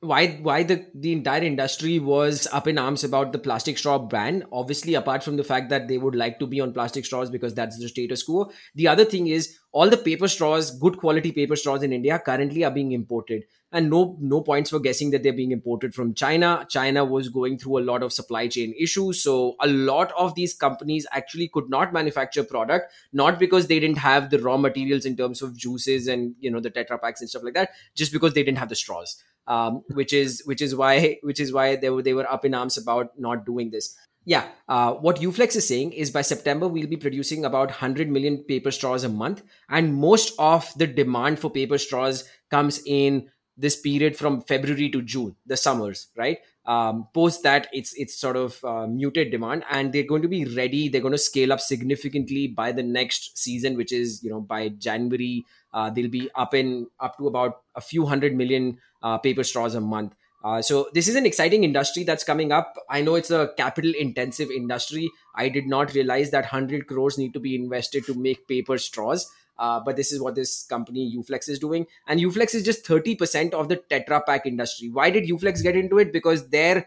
why 0.00 0.28
why 0.42 0.62
the 0.62 0.86
the 0.94 1.12
entire 1.12 1.42
industry 1.42 1.98
was 1.98 2.48
up 2.52 2.66
in 2.66 2.78
arms 2.78 3.04
about 3.04 3.32
the 3.32 3.38
plastic 3.38 3.76
straw 3.76 3.98
ban. 3.98 4.44
Obviously 4.50 4.94
apart 4.94 5.22
from 5.22 5.36
the 5.36 5.44
fact 5.44 5.68
that 5.68 5.88
they 5.88 5.98
would 5.98 6.14
like 6.14 6.38
to 6.38 6.46
be 6.46 6.60
on 6.60 6.72
plastic 6.72 7.04
straws 7.04 7.28
because 7.28 7.54
that's 7.54 7.78
the 7.78 7.88
status 7.88 8.22
quo. 8.22 8.50
The 8.74 8.88
other 8.88 9.04
thing 9.04 9.26
is 9.26 9.58
all 9.72 9.90
the 9.90 9.98
paper 9.98 10.26
straws 10.26 10.76
good 10.78 10.96
quality 10.96 11.32
paper 11.32 11.54
straws 11.54 11.82
in 11.82 11.92
india 11.92 12.18
currently 12.18 12.64
are 12.64 12.70
being 12.70 12.92
imported. 12.92 13.44
And 13.72 13.88
no 13.88 14.16
no 14.20 14.40
points 14.40 14.70
for 14.70 14.80
guessing 14.80 15.10
that 15.10 15.22
they're 15.22 15.34
being 15.34 15.52
imported 15.52 15.94
from 15.94 16.14
china. 16.14 16.66
China 16.70 17.04
was 17.04 17.28
going 17.28 17.58
through 17.58 17.78
a 17.78 17.86
lot 17.90 18.02
of 18.02 18.10
supply 18.10 18.48
chain 18.48 18.74
issues. 18.80 19.22
So 19.22 19.54
a 19.60 19.68
lot 19.68 20.12
of 20.16 20.34
these 20.34 20.54
companies 20.54 21.06
actually 21.12 21.48
could 21.48 21.68
not 21.68 21.92
manufacture 21.92 22.42
product 22.42 22.90
not 23.12 23.38
because 23.38 23.66
they 23.66 23.78
didn't 23.78 23.98
have 23.98 24.30
the 24.30 24.38
raw 24.38 24.56
materials 24.56 25.04
in 25.04 25.14
terms 25.14 25.42
of 25.42 25.54
juices 25.58 26.08
and 26.08 26.34
you 26.40 26.50
know 26.50 26.58
the 26.58 26.70
tetra 26.70 26.98
paks 26.98 27.20
and 27.20 27.28
stuff 27.28 27.42
like 27.44 27.54
that 27.54 27.72
just 27.94 28.12
because 28.12 28.32
they 28.32 28.42
didn't 28.42 28.58
have 28.58 28.70
the 28.70 28.74
straws 28.74 29.22
um, 29.50 29.82
which 29.88 30.12
is 30.12 30.42
which 30.46 30.62
is 30.62 30.76
why 30.76 31.18
which 31.22 31.40
is 31.40 31.52
why 31.52 31.74
they 31.74 31.90
were 31.90 32.02
they 32.02 32.14
were 32.14 32.30
up 32.30 32.44
in 32.44 32.54
arms 32.54 32.78
about 32.78 33.18
not 33.18 33.44
doing 33.44 33.70
this. 33.70 33.96
Yeah, 34.24 34.46
uh, 34.68 34.92
what 34.92 35.16
Uflex 35.16 35.56
is 35.56 35.66
saying 35.66 35.92
is 35.92 36.10
by 36.10 36.22
September 36.22 36.68
we'll 36.68 36.86
be 36.86 36.96
producing 36.96 37.44
about 37.44 37.68
100 37.68 38.08
million 38.08 38.44
paper 38.44 38.70
straws 38.70 39.02
a 39.02 39.08
month, 39.08 39.42
and 39.68 39.94
most 39.94 40.34
of 40.38 40.72
the 40.76 40.86
demand 40.86 41.40
for 41.40 41.50
paper 41.50 41.78
straws 41.78 42.24
comes 42.50 42.80
in 42.86 43.28
this 43.56 43.80
period 43.80 44.16
from 44.16 44.40
February 44.42 44.88
to 44.90 45.02
June, 45.02 45.34
the 45.46 45.56
summers, 45.56 46.08
right? 46.16 46.38
Um, 46.66 47.08
post 47.14 47.42
that, 47.42 47.68
it's 47.72 47.92
it's 47.94 48.14
sort 48.14 48.36
of 48.36 48.62
uh, 48.64 48.86
muted 48.86 49.30
demand, 49.30 49.64
and 49.70 49.92
they're 49.92 50.10
going 50.12 50.22
to 50.22 50.28
be 50.28 50.44
ready. 50.44 50.88
They're 50.88 51.00
going 51.00 51.12
to 51.12 51.18
scale 51.18 51.52
up 51.52 51.60
significantly 51.60 52.46
by 52.46 52.70
the 52.72 52.82
next 52.82 53.38
season, 53.38 53.76
which 53.76 53.92
is 53.92 54.22
you 54.22 54.30
know 54.30 54.40
by 54.40 54.68
January. 54.68 55.44
Uh, 55.72 55.90
they'll 55.90 56.10
be 56.10 56.30
up 56.34 56.54
in 56.54 56.86
up 56.98 57.16
to 57.18 57.26
about 57.26 57.62
a 57.74 57.80
few 57.80 58.06
hundred 58.06 58.34
million 58.34 58.78
uh, 59.02 59.18
paper 59.18 59.44
straws 59.44 59.74
a 59.74 59.80
month. 59.80 60.14
Uh, 60.42 60.62
so 60.62 60.88
this 60.94 61.06
is 61.06 61.16
an 61.16 61.26
exciting 61.26 61.64
industry 61.64 62.02
that's 62.02 62.24
coming 62.24 62.50
up. 62.50 62.74
I 62.88 63.02
know 63.02 63.14
it's 63.14 63.30
a 63.30 63.50
capital 63.56 63.92
intensive 63.98 64.50
industry. 64.50 65.10
I 65.34 65.48
did 65.50 65.66
not 65.66 65.94
realize 65.94 66.30
that 66.30 66.44
100 66.44 66.86
crores 66.86 67.18
need 67.18 67.34
to 67.34 67.40
be 67.40 67.54
invested 67.54 68.06
to 68.06 68.14
make 68.14 68.48
paper 68.48 68.78
straws. 68.78 69.30
Uh, 69.58 69.78
but 69.78 69.94
this 69.94 70.10
is 70.10 70.22
what 70.22 70.34
this 70.34 70.64
company 70.64 71.14
Uflex 71.14 71.46
is 71.50 71.58
doing. 71.58 71.86
And 72.08 72.18
Uflex 72.18 72.54
is 72.54 72.64
just 72.64 72.86
30% 72.86 73.52
of 73.52 73.68
the 73.68 73.76
Tetra 73.76 74.24
Pak 74.24 74.46
industry. 74.46 74.88
Why 74.88 75.10
did 75.10 75.28
Uflex 75.28 75.62
get 75.62 75.76
into 75.76 75.98
it? 75.98 76.14
Because 76.14 76.48
their 76.48 76.86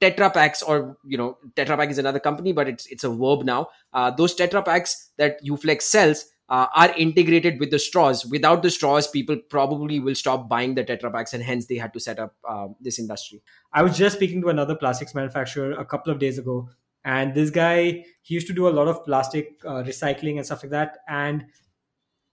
Tetra 0.00 0.32
Paks, 0.32 0.62
or 0.62 0.96
you 1.04 1.18
know, 1.18 1.38
Tetra 1.56 1.76
Pak 1.76 1.90
is 1.90 1.98
another 1.98 2.20
company, 2.20 2.52
but 2.52 2.68
it's 2.68 2.86
it's 2.86 3.04
a 3.04 3.08
verb 3.08 3.42
now. 3.44 3.68
Uh, 3.92 4.12
those 4.12 4.36
Tetra 4.36 4.64
Paks 4.64 5.10
that 5.18 5.42
Uflex 5.44 5.82
sells 5.82 6.26
uh, 6.54 6.68
are 6.72 6.94
integrated 6.96 7.58
with 7.58 7.72
the 7.72 7.78
straws. 7.80 8.24
Without 8.24 8.62
the 8.62 8.70
straws, 8.70 9.08
people 9.08 9.36
probably 9.50 9.98
will 9.98 10.14
stop 10.14 10.48
buying 10.48 10.76
the 10.76 10.84
Tetra 10.84 11.12
Paks, 11.12 11.34
and 11.34 11.42
hence 11.42 11.66
they 11.66 11.78
had 11.84 11.92
to 11.92 11.98
set 11.98 12.20
up 12.20 12.36
uh, 12.48 12.68
this 12.80 12.98
industry. 13.00 13.42
I 13.72 13.82
was 13.82 13.98
just 13.98 14.14
speaking 14.16 14.40
to 14.42 14.50
another 14.50 14.76
plastics 14.76 15.16
manufacturer 15.16 15.72
a 15.72 15.84
couple 15.84 16.12
of 16.12 16.20
days 16.20 16.38
ago, 16.38 16.68
and 17.04 17.34
this 17.34 17.50
guy 17.50 18.04
he 18.22 18.34
used 18.34 18.46
to 18.46 18.52
do 18.52 18.68
a 18.68 18.74
lot 18.78 18.86
of 18.86 19.04
plastic 19.04 19.48
uh, 19.64 19.82
recycling 19.88 20.36
and 20.36 20.46
stuff 20.46 20.62
like 20.62 20.70
that. 20.70 20.98
And 21.08 21.46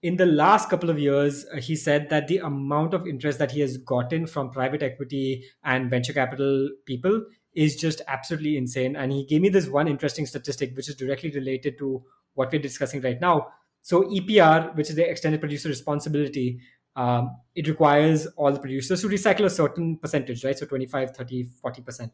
in 0.02 0.16
the 0.16 0.26
last 0.26 0.70
couple 0.70 0.90
of 0.90 1.00
years, 1.00 1.44
uh, 1.52 1.56
he 1.56 1.74
said 1.74 2.08
that 2.10 2.28
the 2.28 2.38
amount 2.50 2.94
of 2.94 3.08
interest 3.08 3.40
that 3.40 3.50
he 3.50 3.60
has 3.60 3.76
gotten 3.76 4.28
from 4.28 4.50
private 4.50 4.84
equity 4.84 5.44
and 5.64 5.90
venture 5.90 6.12
capital 6.12 6.68
people 6.86 7.24
is 7.54 7.74
just 7.74 8.02
absolutely 8.06 8.56
insane. 8.56 8.94
And 8.94 9.10
he 9.10 9.26
gave 9.26 9.40
me 9.40 9.48
this 9.48 9.66
one 9.66 9.88
interesting 9.88 10.26
statistic, 10.26 10.76
which 10.76 10.88
is 10.88 10.94
directly 10.94 11.32
related 11.32 11.76
to 11.78 12.04
what 12.34 12.52
we're 12.52 12.62
discussing 12.62 13.02
right 13.02 13.20
now 13.20 13.48
so 13.82 14.04
EPR, 14.04 14.74
which 14.76 14.90
is 14.90 14.96
the 14.96 15.08
extended 15.08 15.40
producer 15.40 15.68
responsibility, 15.68 16.60
um, 16.94 17.36
it 17.54 17.66
requires 17.66 18.26
all 18.36 18.52
the 18.52 18.60
producers 18.60 19.00
to 19.00 19.08
recycle 19.08 19.44
a 19.44 19.50
certain 19.50 19.96
percentage, 19.96 20.44
right? 20.44 20.56
So 20.56 20.66
25, 20.66 21.16
30, 21.16 21.48
40%. 21.64 22.10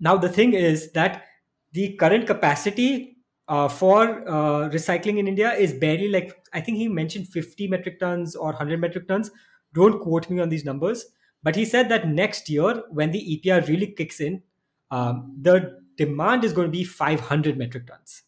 Now, 0.00 0.16
the 0.16 0.28
thing 0.28 0.54
is 0.54 0.92
that 0.92 1.24
the 1.72 1.94
current 1.96 2.26
capacity 2.26 3.16
uh, 3.48 3.68
for 3.68 4.28
uh, 4.28 4.68
recycling 4.68 5.18
in 5.18 5.26
India 5.26 5.52
is 5.54 5.72
barely 5.72 6.08
like, 6.08 6.36
I 6.52 6.60
think 6.60 6.76
he 6.76 6.88
mentioned 6.88 7.28
50 7.28 7.66
metric 7.66 7.98
tons 7.98 8.36
or 8.36 8.48
100 8.48 8.80
metric 8.80 9.08
tons. 9.08 9.30
Don't 9.74 10.00
quote 10.00 10.30
me 10.30 10.40
on 10.40 10.48
these 10.48 10.64
numbers. 10.64 11.06
But 11.42 11.56
he 11.56 11.64
said 11.64 11.88
that 11.88 12.08
next 12.08 12.48
year, 12.48 12.82
when 12.90 13.10
the 13.10 13.42
EPR 13.44 13.66
really 13.68 13.88
kicks 13.88 14.20
in, 14.20 14.42
um, 14.90 15.34
the 15.40 15.80
demand 15.96 16.44
is 16.44 16.52
going 16.52 16.66
to 16.66 16.72
be 16.72 16.84
500 16.84 17.56
metric 17.56 17.86
tons. 17.86 18.22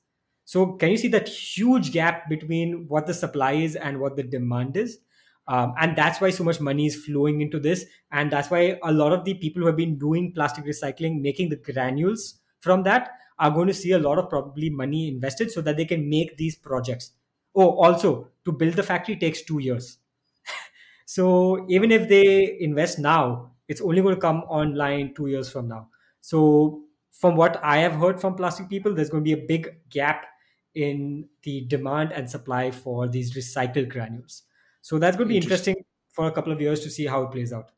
So 0.51 0.73
can 0.73 0.91
you 0.91 0.97
see 0.97 1.07
that 1.07 1.29
huge 1.29 1.93
gap 1.93 2.29
between 2.29 2.89
what 2.89 3.07
the 3.07 3.15
supply 3.15 3.53
is 3.53 3.77
and 3.77 4.01
what 4.01 4.17
the 4.17 4.25
demand 4.25 4.77
is? 4.77 4.99
Um, 5.47 5.75
and 5.79 5.95
that's 5.95 6.21
why 6.21 6.31
so 6.31 6.43
much 6.43 6.61
money 6.61 6.87
is 6.87 6.97
flowing 7.05 7.41
into 7.41 7.61
this. 7.61 7.85
And 8.11 8.33
that's 8.33 8.51
why 8.51 8.77
a 8.83 8.91
lot 8.91 9.13
of 9.13 9.25
the 9.25 9.35
people 9.35 9.63
who 9.63 9.67
have 9.67 9.77
been 9.77 9.97
doing 9.97 10.33
plastic 10.33 10.65
recycling, 10.65 11.21
making 11.21 11.51
the 11.51 11.57
granules 11.57 12.41
from 12.59 12.83
that, 12.83 13.11
are 13.39 13.53
going 13.53 13.69
to 13.69 13.73
see 13.73 13.93
a 13.93 13.99
lot 14.01 14.19
of 14.19 14.29
probably 14.29 14.71
money 14.71 15.07
invested 15.07 15.53
so 15.53 15.61
that 15.61 15.77
they 15.77 15.85
can 15.85 16.11
make 16.11 16.37
these 16.37 16.57
projects. 16.57 17.13
Oh, 17.55 17.81
also, 17.81 18.27
to 18.45 18.51
build 18.51 18.75
the 18.75 18.83
factory 18.83 19.15
takes 19.15 19.43
two 19.43 19.61
years. 19.61 19.99
so 21.07 21.65
even 21.69 21.93
if 21.93 22.09
they 22.09 22.59
invest 22.59 22.99
now, 22.99 23.53
it's 23.69 23.81
only 23.81 24.03
going 24.03 24.17
to 24.17 24.21
come 24.21 24.39
online 24.49 25.15
two 25.15 25.29
years 25.29 25.49
from 25.49 25.69
now. 25.69 25.91
So 26.21 26.83
from 27.13 27.37
what 27.37 27.61
I 27.63 27.77
have 27.77 27.93
heard 27.93 28.21
from 28.21 28.35
plastic 28.35 28.69
people, 28.69 28.97
there's 28.97 29.11
going 29.11 29.23
to 29.23 29.37
be 29.37 29.41
a 29.41 29.47
big 29.47 29.77
gap 29.91 30.27
in 30.75 31.29
the 31.43 31.63
demand 31.63 32.13
and 32.13 32.29
supply 32.31 32.71
for 32.71 33.09
these 33.09 33.35
recycled 33.35 33.89
granules. 33.89 34.43
So 34.83 34.99
that's 34.99 35.17
going 35.17 35.29
to 35.29 35.33
be 35.33 35.37
interesting, 35.37 35.77
for 36.13 36.27
a 36.27 36.33
couple 36.33 36.53
of 36.53 36.61
years 36.61 36.81
to 36.81 36.91
see 36.91 37.07
how 37.07 37.23
it 37.23 37.31
plays 37.31 37.53
out. 37.53 37.71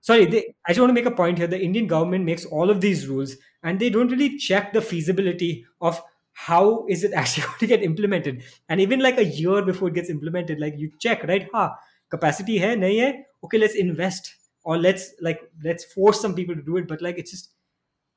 Sorry, 0.00 0.24
they, 0.24 0.54
I 0.66 0.70
just 0.70 0.80
want 0.80 0.90
to 0.90 0.94
make 0.94 1.06
a 1.06 1.10
point 1.10 1.38
here. 1.38 1.46
The 1.46 1.60
Indian 1.60 1.86
government 1.86 2.24
makes 2.24 2.44
all 2.44 2.70
of 2.70 2.80
these 2.80 3.06
rules 3.06 3.36
and 3.62 3.78
they 3.78 3.90
don't 3.90 4.10
really 4.10 4.38
check 4.38 4.72
the 4.72 4.80
feasibility 4.80 5.66
of 5.80 6.00
how 6.32 6.86
is 6.88 7.02
it 7.04 7.12
actually 7.20 7.44
going 7.44 7.58
to 7.58 7.66
get 7.66 7.82
implemented. 7.82 8.42
And 8.68 8.80
even 8.80 9.00
like 9.00 9.18
a 9.18 9.24
year 9.24 9.62
before 9.62 9.88
it 9.88 9.94
gets 9.94 10.10
implemented, 10.10 10.60
like 10.60 10.74
you 10.76 10.92
check, 10.98 11.24
right? 11.24 11.48
Ha, 11.52 11.76
capacity 12.10 12.58
hai, 12.58 12.76
nahi 12.76 13.02
hai? 13.02 13.24
Okay, 13.42 13.58
let's 13.58 13.74
invest 13.74 14.34
or 14.64 14.78
let's 14.78 15.12
like 15.20 15.40
let's 15.62 15.84
force 15.84 16.20
some 16.20 16.34
people 16.34 16.54
to 16.54 16.62
do 16.62 16.76
it. 16.76 16.88
But 16.88 17.02
like 17.02 17.18
it's 17.18 17.30
just 17.30 17.50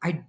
I 0.04 0.24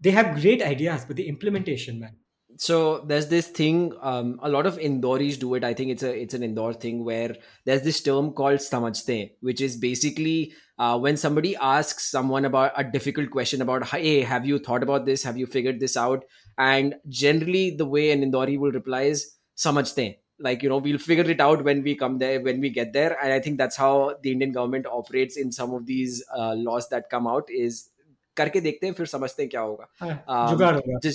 they 0.00 0.10
have 0.10 0.40
great 0.40 0.62
ideas, 0.62 1.04
but 1.04 1.16
the 1.16 1.28
implementation, 1.28 2.00
man 2.00 2.16
so 2.58 3.00
there's 3.00 3.28
this 3.28 3.48
thing 3.48 3.92
um, 4.00 4.40
a 4.42 4.48
lot 4.48 4.66
of 4.66 4.78
indoris 4.78 5.38
do 5.38 5.54
it. 5.54 5.64
I 5.64 5.74
think 5.74 5.90
it's 5.90 6.02
a 6.02 6.14
it's 6.14 6.34
an 6.34 6.42
Indore 6.42 6.72
thing 6.72 7.04
where 7.04 7.36
there's 7.64 7.82
this 7.82 8.00
term 8.02 8.32
called 8.32 8.58
samajhte 8.58 9.32
which 9.40 9.60
is 9.60 9.76
basically 9.76 10.54
uh, 10.78 10.98
when 10.98 11.16
somebody 11.16 11.56
asks 11.56 12.10
someone 12.10 12.44
about 12.44 12.72
a 12.76 12.84
difficult 12.84 13.30
question 13.30 13.62
about 13.62 13.86
hey 13.86 14.22
have 14.22 14.46
you 14.46 14.58
thought 14.58 14.82
about 14.82 15.04
this? 15.06 15.22
Have 15.22 15.36
you 15.36 15.46
figured 15.46 15.80
this 15.80 15.96
out? 15.96 16.24
And 16.58 16.94
generally 17.08 17.70
the 17.70 17.84
way 17.84 18.10
an 18.10 18.22
indori 18.22 18.58
will 18.58 18.72
reply 18.72 19.02
is 19.02 19.34
samajhte. 19.56 20.18
Like 20.38 20.62
you 20.62 20.68
know 20.68 20.78
we'll 20.78 20.98
figure 20.98 21.30
it 21.30 21.40
out 21.40 21.64
when 21.64 21.82
we 21.82 21.94
come 21.94 22.18
there 22.18 22.40
when 22.40 22.60
we 22.60 22.70
get 22.70 22.92
there. 22.92 23.18
And 23.22 23.32
i 23.32 23.40
think 23.40 23.58
that's 23.58 23.76
how 23.76 24.14
the 24.22 24.32
indian 24.32 24.52
government 24.52 24.86
operates 24.86 25.36
in 25.36 25.52
some 25.52 25.74
of 25.74 25.86
these 25.86 26.24
uh, 26.36 26.54
laws 26.54 26.88
that 26.88 27.10
come 27.10 27.26
out 27.26 27.50
is 27.50 27.88
"karke 28.36 28.60
देखते 28.62 28.94
fir 28.96 29.06
फिर 29.06 29.50
kya 29.50 29.60
hoga? 29.60 29.86
क्या 30.02 31.02
um, 31.02 31.12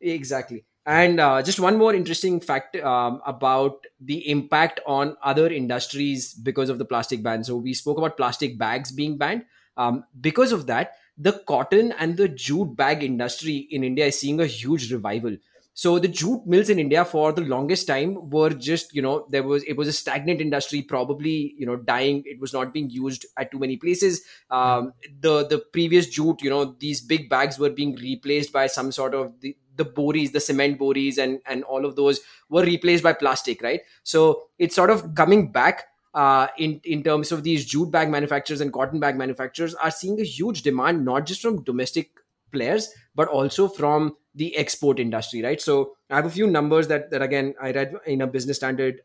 exactly 0.00 0.64
and 0.86 1.20
uh, 1.20 1.42
just 1.42 1.60
one 1.60 1.76
more 1.76 1.94
interesting 1.94 2.40
fact 2.40 2.76
um, 2.76 3.20
about 3.26 3.86
the 4.00 4.30
impact 4.30 4.80
on 4.86 5.16
other 5.22 5.48
industries 5.48 6.32
because 6.32 6.70
of 6.70 6.78
the 6.78 6.84
plastic 6.84 7.22
ban. 7.22 7.44
So 7.44 7.56
we 7.56 7.74
spoke 7.74 7.98
about 7.98 8.16
plastic 8.16 8.58
bags 8.58 8.90
being 8.90 9.18
banned. 9.18 9.44
Um, 9.76 10.04
because 10.20 10.50
of 10.52 10.66
that, 10.66 10.94
the 11.16 11.42
cotton 11.46 11.92
and 11.98 12.16
the 12.16 12.28
jute 12.28 12.74
bag 12.76 13.04
industry 13.04 13.68
in 13.70 13.84
India 13.84 14.06
is 14.06 14.18
seeing 14.18 14.40
a 14.40 14.46
huge 14.46 14.90
revival. 14.92 15.36
So 15.74 16.00
the 16.00 16.08
jute 16.08 16.44
mills 16.44 16.70
in 16.70 16.80
India 16.80 17.04
for 17.04 17.32
the 17.32 17.42
longest 17.42 17.86
time 17.86 18.30
were 18.30 18.50
just, 18.50 18.92
you 18.92 19.00
know, 19.00 19.26
there 19.30 19.44
was 19.44 19.62
it 19.62 19.74
was 19.74 19.86
a 19.86 19.92
stagnant 19.92 20.40
industry, 20.40 20.82
probably, 20.82 21.54
you 21.56 21.66
know, 21.66 21.76
dying. 21.76 22.24
It 22.26 22.40
was 22.40 22.52
not 22.52 22.72
being 22.72 22.90
used 22.90 23.26
at 23.36 23.52
too 23.52 23.60
many 23.60 23.76
places. 23.76 24.22
Um, 24.50 24.92
the 25.20 25.46
the 25.46 25.58
previous 25.72 26.08
jute, 26.08 26.42
you 26.42 26.50
know, 26.50 26.74
these 26.80 27.00
big 27.00 27.28
bags 27.30 27.60
were 27.60 27.70
being 27.70 27.94
replaced 27.94 28.52
by 28.52 28.66
some 28.66 28.90
sort 28.90 29.14
of 29.14 29.40
the, 29.40 29.56
the 29.78 29.84
bories, 29.86 30.32
the 30.32 30.40
cement 30.40 30.78
bories, 30.78 31.16
and 31.16 31.40
and 31.46 31.64
all 31.64 31.86
of 31.86 31.96
those 31.96 32.20
were 32.50 32.62
replaced 32.64 33.02
by 33.02 33.14
plastic, 33.14 33.62
right? 33.62 33.80
So 34.02 34.42
it's 34.58 34.74
sort 34.74 34.90
of 34.90 35.14
coming 35.14 35.50
back 35.50 35.84
uh, 36.14 36.48
in 36.58 36.80
in 36.84 37.02
terms 37.02 37.32
of 37.32 37.42
these 37.42 37.64
jute 37.64 37.90
bag 37.90 38.10
manufacturers 38.10 38.60
and 38.60 38.72
cotton 38.72 39.00
bag 39.00 39.16
manufacturers 39.16 39.74
are 39.74 39.90
seeing 39.90 40.20
a 40.20 40.24
huge 40.24 40.62
demand, 40.62 41.04
not 41.04 41.24
just 41.26 41.40
from 41.40 41.62
domestic 41.64 42.10
players, 42.52 42.92
but 43.14 43.28
also 43.28 43.68
from 43.68 44.16
the 44.34 44.56
export 44.56 44.98
industry, 44.98 45.42
right? 45.42 45.60
So 45.60 45.96
I 46.10 46.16
have 46.16 46.26
a 46.26 46.30
few 46.30 46.46
numbers 46.46 46.88
that 46.88 47.10
that 47.10 47.22
again 47.22 47.54
I 47.60 47.72
read 47.72 47.94
in 48.06 48.20
a 48.20 48.26
business 48.26 48.56
standard 48.56 49.00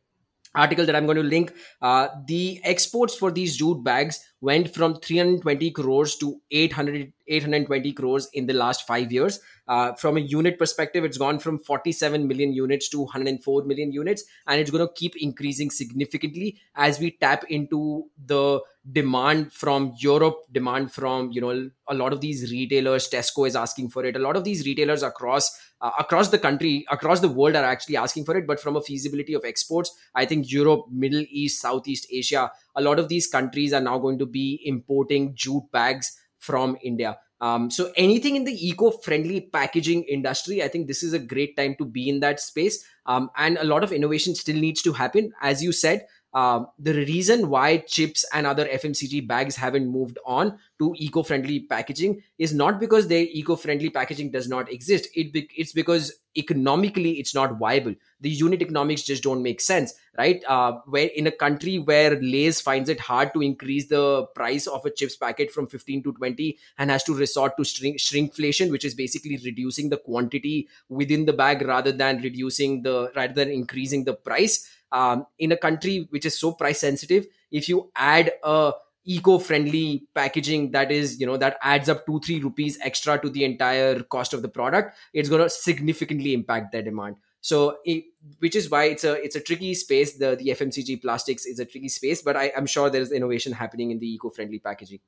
article 0.55 0.85
that 0.85 0.95
I'm 0.95 1.05
going 1.05 1.17
to 1.17 1.23
link. 1.23 1.53
Uh, 1.81 2.07
the 2.27 2.59
exports 2.63 3.15
for 3.15 3.31
these 3.31 3.57
jute 3.57 3.83
bags 3.83 4.19
went 4.41 4.73
from 4.73 4.95
320 4.95 5.71
crores 5.71 6.15
to 6.17 6.39
800, 6.51 7.13
820 7.27 7.93
crores 7.93 8.27
in 8.33 8.45
the 8.45 8.53
last 8.53 8.85
five 8.85 9.11
years. 9.11 9.39
Uh, 9.67 9.93
from 9.93 10.17
a 10.17 10.19
unit 10.19 10.59
perspective, 10.59 11.05
it's 11.05 11.17
gone 11.17 11.39
from 11.39 11.59
47 11.63 12.27
million 12.27 12.53
units 12.53 12.89
to 12.89 12.99
104 12.99 13.63
million 13.63 13.93
units, 13.93 14.23
and 14.47 14.59
it's 14.59 14.69
going 14.69 14.85
to 14.85 14.93
keep 14.93 15.15
increasing 15.15 15.69
significantly 15.69 16.57
as 16.75 16.99
we 16.99 17.11
tap 17.11 17.45
into 17.49 18.03
the 18.25 18.59
demand 18.91 19.53
from 19.53 19.93
Europe, 19.97 20.39
demand 20.51 20.91
from 20.91 21.31
you 21.31 21.39
know 21.39 21.69
a 21.87 21.93
lot 21.93 22.11
of 22.11 22.19
these 22.19 22.51
retailers. 22.51 23.09
Tesco 23.09 23.47
is 23.47 23.55
asking 23.55 23.89
for 23.89 24.03
it. 24.03 24.17
A 24.17 24.19
lot 24.19 24.35
of 24.35 24.43
these 24.43 24.65
retailers 24.65 25.03
across 25.03 25.57
uh, 25.83 25.91
across 25.99 26.29
the 26.29 26.39
country, 26.39 26.85
across 26.89 27.19
the 27.19 27.29
world, 27.29 27.55
are 27.55 27.63
actually 27.63 27.97
asking 27.97 28.25
for 28.25 28.35
it. 28.35 28.47
But 28.47 28.59
from 28.59 28.75
a 28.75 28.81
feasibility 28.81 29.35
of 29.35 29.43
exports, 29.45 29.95
I 30.15 30.25
think 30.25 30.51
Europe, 30.51 30.85
Middle 30.89 31.25
East, 31.29 31.61
Southeast 31.61 32.07
Asia, 32.11 32.51
a 32.75 32.81
lot 32.81 32.97
of 32.97 33.09
these 33.09 33.27
countries 33.27 33.73
are 33.73 33.81
now 33.81 33.99
going 33.99 34.17
to 34.19 34.25
be 34.25 34.61
importing 34.65 35.35
jute 35.35 35.69
bags 35.71 36.17
from 36.39 36.77
India. 36.81 37.17
Um, 37.41 37.69
so 37.69 37.91
anything 37.97 38.37
in 38.37 38.45
the 38.45 38.55
eco-friendly 38.67 39.49
packaging 39.51 40.03
industry, 40.03 40.63
I 40.63 40.69
think 40.69 40.87
this 40.87 41.03
is 41.03 41.11
a 41.11 41.19
great 41.19 41.57
time 41.57 41.75
to 41.77 41.85
be 41.85 42.07
in 42.07 42.21
that 42.21 42.39
space. 42.39 42.85
Um, 43.05 43.29
and 43.35 43.57
a 43.57 43.65
lot 43.65 43.83
of 43.83 43.91
innovation 43.91 44.33
still 44.33 44.55
needs 44.55 44.81
to 44.83 44.93
happen. 44.93 45.33
As 45.41 45.61
you 45.61 45.73
said, 45.73 46.05
um, 46.33 46.67
the 46.79 46.93
reason 46.93 47.49
why 47.49 47.77
chips 47.77 48.25
and 48.33 48.47
other 48.47 48.65
FMCG 48.65 49.27
bags 49.27 49.55
haven't 49.55 49.87
moved 49.87 50.17
on 50.25 50.57
to 50.79 50.93
eco-friendly 50.97 51.61
packaging 51.61 52.23
is 52.39 52.53
not 52.53 52.79
because 52.79 53.07
their 53.07 53.25
eco-friendly 53.29 53.89
packaging 53.91 54.31
does 54.31 54.49
not 54.49 54.71
exist. 54.71 55.07
It 55.15 55.31
be- 55.31 55.49
it's 55.55 55.73
because 55.73 56.11
economically 56.35 57.19
it's 57.19 57.35
not 57.35 57.59
viable. 57.59 57.93
The 58.21 58.29
unit 58.29 58.61
economics 58.61 59.03
just 59.03 59.21
don't 59.21 59.43
make 59.43 59.61
sense, 59.61 59.93
right? 60.17 60.43
Uh, 60.47 60.79
where 60.87 61.09
in 61.15 61.27
a 61.27 61.31
country 61.31 61.77
where 61.77 62.19
Lay's 62.19 62.59
finds 62.59 62.89
it 62.89 62.99
hard 62.99 63.31
to 63.33 63.43
increase 63.43 63.87
the 63.87 64.25
price 64.33 64.65
of 64.65 64.83
a 64.85 64.89
chips 64.89 65.15
packet 65.15 65.51
from 65.51 65.67
15 65.67 66.01
to 66.03 66.13
20 66.13 66.57
and 66.79 66.89
has 66.89 67.03
to 67.03 67.13
resort 67.13 67.55
to 67.57 67.63
shrink- 67.63 67.97
shrinkflation, 67.97 68.71
which 68.71 68.85
is 68.85 68.95
basically 68.95 69.39
reducing 69.45 69.89
the 69.89 69.97
quantity 69.97 70.67
within 70.89 71.25
the 71.25 71.33
bag 71.33 71.61
rather 71.61 71.91
than 71.91 72.21
reducing 72.21 72.81
the 72.81 73.11
rather 73.15 73.33
than 73.33 73.49
increasing 73.51 74.03
the 74.03 74.13
price 74.13 74.67
um, 74.93 75.25
in 75.39 75.51
a 75.51 75.57
country 75.57 76.07
which 76.11 76.25
is 76.25 76.39
so 76.39 76.53
price 76.53 76.79
sensitive 76.79 77.27
if 77.51 77.67
you 77.67 77.91
add 77.95 78.31
a 78.43 78.71
eco-friendly 79.05 80.07
packaging 80.15 80.71
that 80.71 80.91
is 80.91 81.19
you 81.19 81.25
know 81.25 81.35
that 81.35 81.57
adds 81.61 81.89
up 81.89 82.05
2 82.05 82.21
3 82.21 82.39
rupees 82.39 82.77
extra 82.81 83.19
to 83.19 83.29
the 83.29 83.43
entire 83.43 84.01
cost 84.03 84.33
of 84.33 84.41
the 84.41 84.47
product 84.47 84.95
it's 85.13 85.27
going 85.27 85.41
to 85.41 85.49
significantly 85.49 86.33
impact 86.33 86.71
their 86.71 86.81
demand. 86.81 87.17
So 87.41 87.79
it, 87.83 88.05
which 88.39 88.55
is 88.55 88.69
why 88.69 88.85
it's 88.85 89.03
a 89.03 89.21
it's 89.21 89.35
a 89.35 89.41
tricky 89.41 89.73
space. 89.73 90.13
The 90.13 90.37
the 90.37 90.47
fmcg 90.55 91.01
plastics 91.01 91.45
is 91.45 91.59
a 91.59 91.65
tricky 91.65 91.89
space 91.89 92.21
but 92.21 92.37
I, 92.37 92.53
i'm 92.55 92.65
sure 92.65 92.89
there 92.89 93.01
is 93.01 93.11
innovation 93.11 93.51
happening 93.51 93.91
in 93.91 93.99
the 93.99 94.07
eco-friendly 94.13 94.59
packaging. 94.59 94.99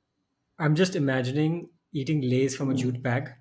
I'm 0.58 0.74
just 0.74 0.96
imagining 0.96 1.70
eating 1.92 2.20
lays 2.20 2.54
from 2.54 2.70
a 2.70 2.74
jute 2.74 3.02
bag 3.02 3.32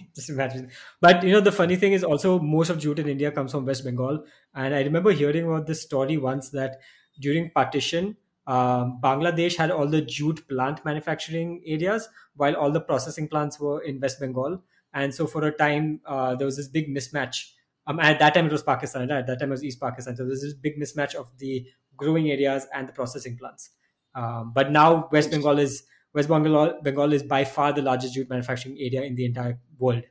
just 0.14 0.30
imagine. 0.30 0.70
But 1.00 1.22
you 1.22 1.32
know, 1.32 1.40
the 1.40 1.52
funny 1.52 1.76
thing 1.76 1.92
is 1.92 2.04
also 2.04 2.38
most 2.38 2.70
of 2.70 2.78
jute 2.78 2.98
in 2.98 3.08
India 3.08 3.30
comes 3.30 3.52
from 3.52 3.66
West 3.66 3.84
Bengal, 3.84 4.24
and 4.54 4.74
I 4.74 4.82
remember 4.82 5.10
hearing 5.12 5.46
about 5.46 5.66
this 5.66 5.82
story 5.82 6.16
once 6.16 6.50
that 6.50 6.80
during 7.20 7.50
partition, 7.50 8.16
um, 8.46 8.98
Bangladesh 9.02 9.56
had 9.56 9.70
all 9.70 9.86
the 9.86 10.02
jute 10.02 10.46
plant 10.48 10.84
manufacturing 10.84 11.62
areas, 11.66 12.08
while 12.36 12.56
all 12.56 12.70
the 12.70 12.80
processing 12.80 13.28
plants 13.28 13.60
were 13.60 13.82
in 13.82 14.00
West 14.00 14.20
Bengal. 14.20 14.62
And 14.94 15.14
so, 15.14 15.26
for 15.26 15.44
a 15.44 15.52
time, 15.52 16.00
uh, 16.06 16.34
there 16.34 16.46
was 16.46 16.56
this 16.56 16.68
big 16.68 16.94
mismatch. 16.94 17.52
Um, 17.86 17.98
at 17.98 18.18
that 18.18 18.34
time, 18.34 18.46
it 18.46 18.52
was 18.52 18.62
Pakistan. 18.62 19.10
At 19.10 19.26
that 19.26 19.40
time, 19.40 19.48
it 19.48 19.52
was 19.52 19.64
East 19.64 19.80
Pakistan. 19.80 20.16
So, 20.16 20.26
there's 20.26 20.42
this 20.42 20.54
big 20.54 20.78
mismatch 20.78 21.14
of 21.14 21.30
the 21.38 21.66
growing 21.96 22.30
areas 22.30 22.66
and 22.74 22.88
the 22.88 22.92
processing 22.92 23.36
plants. 23.38 23.70
Um, 24.14 24.52
but 24.54 24.70
now, 24.70 25.08
West 25.12 25.30
Bengal 25.30 25.58
is 25.58 25.84
West 26.14 26.28
Bengal, 26.28 26.80
Bengal 26.82 27.12
is 27.12 27.22
by 27.22 27.44
far 27.44 27.72
the 27.72 27.82
largest 27.82 28.14
jute 28.14 28.28
manufacturing 28.28 28.76
area 28.78 29.02
in 29.02 29.14
the 29.14 29.24
entire 29.24 29.58
world. 29.78 30.02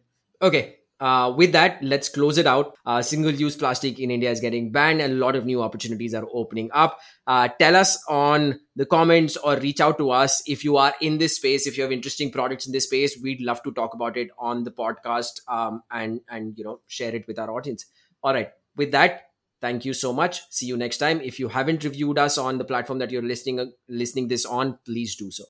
Okay. 0.41 0.75
Uh, 1.01 1.33
with 1.35 1.51
that, 1.51 1.81
let's 1.81 2.09
close 2.09 2.37
it 2.37 2.45
out. 2.45 2.75
Uh, 2.85 3.01
Single 3.01 3.31
use 3.31 3.55
plastic 3.55 3.99
in 3.99 4.11
India 4.11 4.29
is 4.29 4.39
getting 4.39 4.71
banned, 4.71 5.01
and 5.01 5.13
a 5.13 5.15
lot 5.15 5.35
of 5.35 5.47
new 5.47 5.63
opportunities 5.63 6.13
are 6.13 6.27
opening 6.31 6.69
up. 6.73 6.99
Uh, 7.25 7.47
tell 7.59 7.75
us 7.75 7.97
on 8.07 8.59
the 8.75 8.85
comments 8.85 9.35
or 9.35 9.55
reach 9.57 9.81
out 9.81 9.97
to 9.97 10.11
us 10.11 10.43
if 10.47 10.63
you 10.63 10.77
are 10.77 10.93
in 11.01 11.17
this 11.17 11.37
space. 11.37 11.65
If 11.65 11.75
you 11.75 11.81
have 11.81 11.91
interesting 11.91 12.31
products 12.31 12.67
in 12.67 12.71
this 12.71 12.83
space, 12.83 13.19
we'd 13.21 13.41
love 13.41 13.63
to 13.63 13.71
talk 13.71 13.95
about 13.95 14.15
it 14.15 14.29
on 14.37 14.63
the 14.63 14.69
podcast 14.69 15.41
um, 15.47 15.81
and 15.89 16.21
and 16.29 16.55
you 16.55 16.63
know 16.63 16.81
share 16.85 17.15
it 17.15 17.25
with 17.27 17.39
our 17.39 17.49
audience. 17.49 17.87
All 18.23 18.35
right. 18.35 18.51
With 18.75 18.91
that, 18.91 19.23
thank 19.59 19.85
you 19.85 19.93
so 19.95 20.13
much. 20.13 20.43
See 20.51 20.67
you 20.67 20.77
next 20.77 20.97
time. 20.97 21.19
If 21.19 21.39
you 21.39 21.47
haven't 21.47 21.83
reviewed 21.83 22.19
us 22.19 22.37
on 22.37 22.59
the 22.59 22.63
platform 22.63 22.99
that 22.99 23.09
you're 23.09 23.23
listening 23.23 23.73
listening 23.89 24.27
this 24.27 24.45
on, 24.45 24.77
please 24.85 25.15
do 25.15 25.31
so. 25.31 25.39